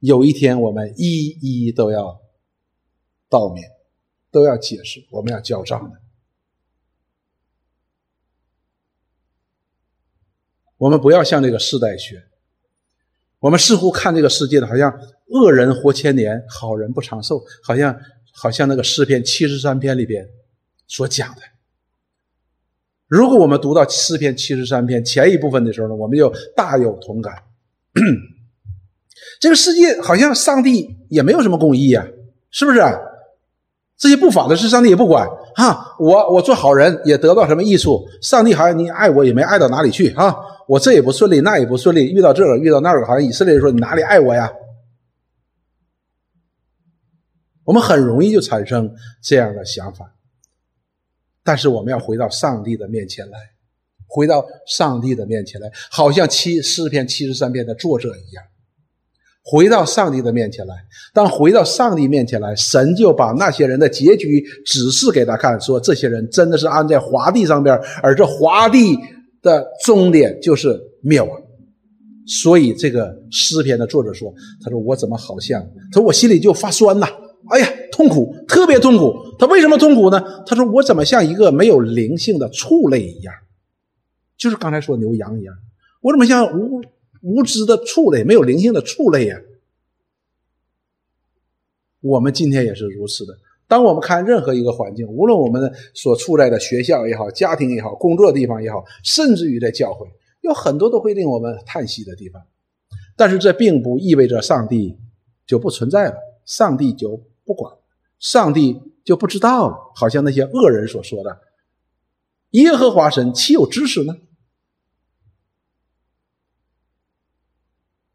[0.00, 2.20] 有一天我们一一都要
[3.28, 3.64] 道明，
[4.30, 6.00] 都要解释，我们要交账的。
[10.76, 12.22] 我们不要向这个世代学，
[13.40, 14.92] 我们似乎看这个世界的，好像
[15.30, 17.98] 恶人活千年，好人不长寿，好像
[18.32, 20.28] 好像那个诗篇七十三篇里边
[20.86, 21.42] 所讲的。
[23.08, 27.34] 如果我们读到诗篇七十三篇前一部分的时候呢，我们就大有同感。
[29.40, 32.06] 这个世界好像上帝也没有什么公义呀，
[32.50, 32.80] 是不是？
[33.96, 35.26] 这些不法的事，上帝也不管
[35.56, 35.96] 哈。
[35.98, 38.06] 我我做好人也得到什么益处？
[38.20, 40.36] 上帝好像你爱我也没爱到哪里去哈。
[40.68, 44.52] 我这也不顺利，那也不顺利，遇到这个遇到那个，好像以色列人说你哪里爱我呀？
[47.64, 50.14] 我们很容易就产生这样的想法。
[51.48, 53.38] 但是我们要回到上帝的面前来，
[54.06, 58.44] 回到上帝的面前来，好像七诗篇七十三篇的作者一样，
[59.42, 60.74] 回到上帝的面前来。
[61.14, 68.94] 当回到上帝面前来，神就把那些人的结局指示给他看，说这些人真的是安在华地上边，而这华地
[69.40, 71.30] 的终点就是灭亡。
[72.26, 74.30] 所以这个诗篇的作者说
[74.62, 75.66] ：“他说我怎么好像？
[75.90, 77.08] 他说我心里就发酸呐。”
[77.50, 79.14] 哎呀，痛苦，特别痛苦。
[79.38, 80.20] 他为什么痛苦呢？
[80.46, 83.32] 他说：“我怎么像一个没有灵性的畜类一样？
[84.36, 85.54] 就是刚才说牛羊一样，
[86.02, 86.82] 我怎么像无
[87.22, 89.40] 无知的畜类，没有灵性的畜类呀？”
[92.02, 93.36] 我们今天也是如此的。
[93.66, 100.06] 当我们看任何一个环境，无论我们所处在的学校也好，家庭也好，工作地方也好，甚至于在教会，
[100.42, 102.42] 有很多都会令我们叹息的地方。
[103.16, 104.96] 但是这并不意味着上帝
[105.46, 107.18] 就不存在了，上帝就。
[107.48, 107.74] 不管，
[108.18, 109.74] 上帝就不知道了。
[109.94, 111.40] 好像那些恶人所说的
[112.52, 114.14] ：“耶和华神岂有知识呢？”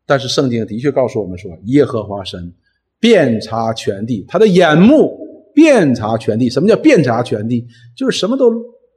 [0.06, 2.54] 但是圣经的确告诉我们说，耶和华神
[3.00, 6.48] 遍察全地，他的眼目遍察全地。
[6.48, 7.68] 什么叫遍察全地？
[7.98, 8.52] 就是什么都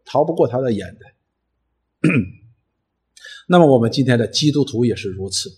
[0.04, 2.10] 逃不过他的眼的。
[3.48, 5.48] 那么我们今天的基督徒也是如此，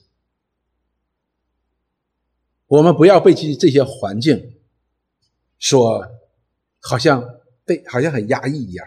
[2.69, 4.55] 我们不要被这这些环境。
[5.59, 6.07] 说，
[6.81, 7.23] 好像
[7.65, 8.87] 被好像很压抑一样。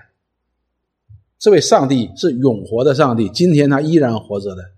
[1.38, 4.72] 这位上帝是永活的上帝，今天他依然活着的。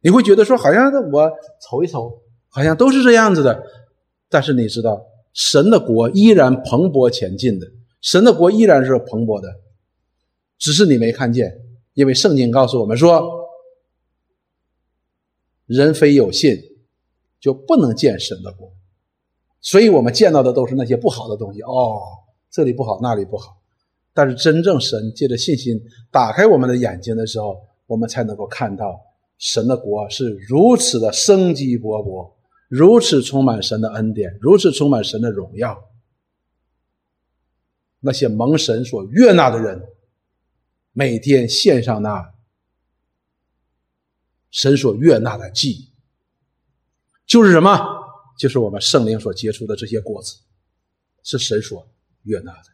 [0.00, 3.64] 你会觉得说，好像我瞅一瞅，好像都是这样子的。
[4.28, 7.66] 但是你知道，神的国依然蓬勃前进的，
[8.00, 9.48] 神的国依然是蓬勃的，
[10.58, 11.60] 只是你没看见，
[11.94, 13.22] 因为圣经告诉我们说，
[15.66, 16.56] 人非有信，
[17.40, 18.72] 就不能见神的国。
[19.62, 22.02] 所以我们见到的都是那些不好的东西哦，
[22.50, 23.56] 这里不好，那里不好。
[24.12, 25.80] 但是真正神借着信心
[26.10, 29.00] 打开我们的眼睛的时候，我们才能够看到
[29.38, 32.32] 神的国是如此的生机勃勃，
[32.68, 35.88] 如此充满神的恩典，如此充满神的荣耀。
[38.00, 39.80] 那些蒙神所悦纳的人，
[40.92, 42.34] 每天献上那
[44.50, 45.92] 神所悦纳的祭，
[47.24, 48.01] 就是什么？
[48.38, 50.36] 就是我们圣灵所结出的这些果子，
[51.22, 51.86] 是神所
[52.24, 52.68] 悦纳的。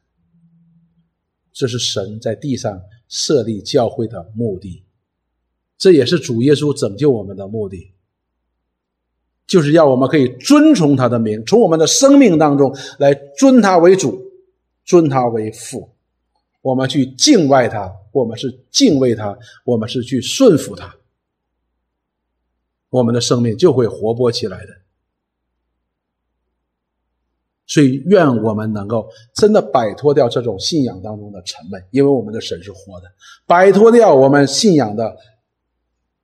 [1.52, 4.84] 这是神在地上设立教会的目的，
[5.76, 7.94] 这也是主耶稣拯救我们的目的。
[9.46, 14.30] 就是要我们可以遵从他的名，从我们的生命当中来尊他为主，
[14.84, 15.90] 尊他为父。
[16.60, 20.94] 我们去敬拜他，我们是敬畏他，我们是去顺服他，
[22.90, 24.72] 我们的生命就会活泼起来的。
[27.70, 33.06] 所以，愿我们能够真的摆脱掉这种信仰当中的沉闷，因为我们的神是活的；
[33.46, 35.14] 摆脱掉我们信仰的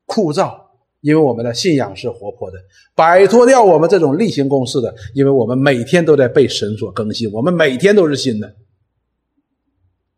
[0.07, 0.59] 枯燥，
[1.03, 2.57] 因为我们的信仰是活泼的；
[2.97, 8.55] 摆脱掉我们这种例行公事的，因为我们每天都在被神所更新，我们每天都是新的。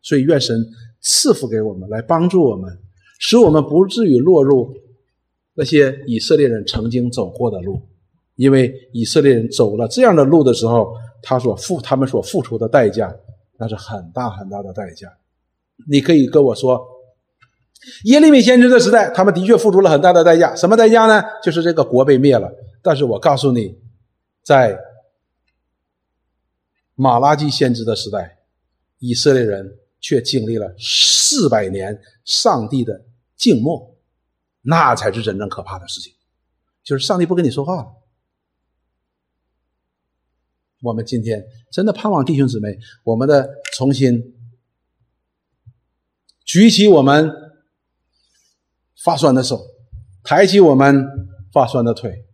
[0.01, 0.65] 所以，愿神
[1.01, 2.79] 赐福给我们，来帮助我们，
[3.19, 4.73] 使我们不至于落入
[5.55, 7.81] 那些以色列人曾经走过的路，
[8.37, 10.95] 因为以色列人走了这样的路的时候。
[11.29, 13.13] 他所付他们所付出的代价，
[13.57, 15.11] 那是很大很大的代价。
[15.85, 16.81] 你可以跟我说，
[18.05, 20.55] 耶利米先知的时代，他们的确付出了很大的代价。
[20.55, 21.21] 什么代价呢？
[21.43, 22.49] 就是这个国被灭了。
[22.81, 23.77] 但是我告诉你，
[24.41, 24.79] 在
[26.95, 28.37] 马拉基先知的时代，
[28.99, 33.03] 以色列人却经历了四百年上帝的
[33.35, 33.93] 静默，
[34.61, 36.13] 那才是真正可怕的事情，
[36.85, 37.87] 就是上帝不跟你说话了。
[40.81, 44.35] 我们今天真的盼望弟兄姊妹，我们的重新
[46.45, 47.31] 举起我们
[49.03, 49.59] 发酸的手，
[50.23, 51.05] 抬起我们
[51.51, 52.25] 发酸的腿。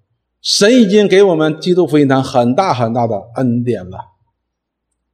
[0.41, 3.97] 神已经给我们基督福音堂很大很大的恩典了，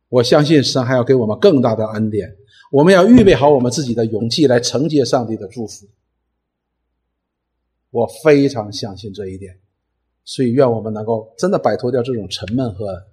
[0.10, 2.35] 我相信神还要给我们更大的恩典。
[2.72, 5.88] 我们要预备好我们自己的勇气来承接上帝的祝福。
[7.91, 9.60] 我非常相信这一点。
[10.31, 13.03] 所以，愿我们能够真的摆脱掉这种沉闷和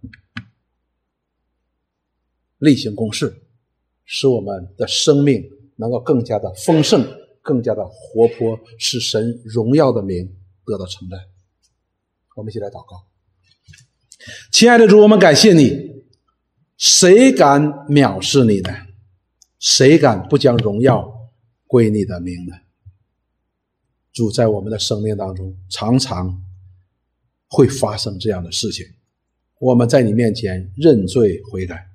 [2.59, 3.35] 例行公事，
[4.05, 5.43] 使我们的生命
[5.77, 7.03] 能够更加的丰盛，
[7.41, 10.31] 更加的活泼，使神荣耀的名
[10.67, 11.19] 得到称赞。
[12.35, 13.07] 我们一起来祷告，
[14.53, 16.05] 亲爱的主，我们感谢你。
[16.77, 18.71] 谁敢藐视你呢？
[19.59, 21.31] 谁敢不将荣耀
[21.67, 22.55] 归你的名呢？
[24.13, 26.43] 主在我们的生命当中，常常。
[27.49, 28.85] 会发生这样的事情，
[29.61, 31.87] 我们在你面前认罪悔改，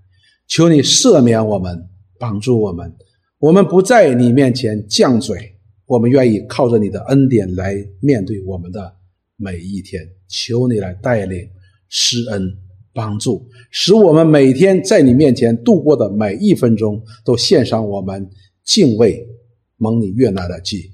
[0.48, 2.94] 求你赦免我们，帮助我们。
[3.40, 5.56] 我们不在你面前犟嘴，
[5.86, 8.96] 我们愿意靠着你的恩典来面对我们的
[9.36, 10.02] 每一天。
[10.28, 11.50] 求你来带领、
[11.90, 12.56] 施恩、
[12.94, 18.30] 帮助，使我们每天在你面前度过的每一分钟，都献上我们
[18.64, 19.28] 敬畏、
[19.76, 20.91] 蒙你悦纳的祭。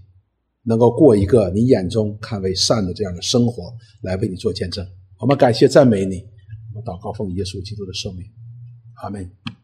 [0.68, 4.86] 能够过一个你眼中看为善的这样的生活，来为你做见证。
[5.18, 6.18] 我们感谢赞美你，
[6.74, 8.26] 我们祷告奉耶稣基督的圣名，
[9.02, 9.57] 阿门。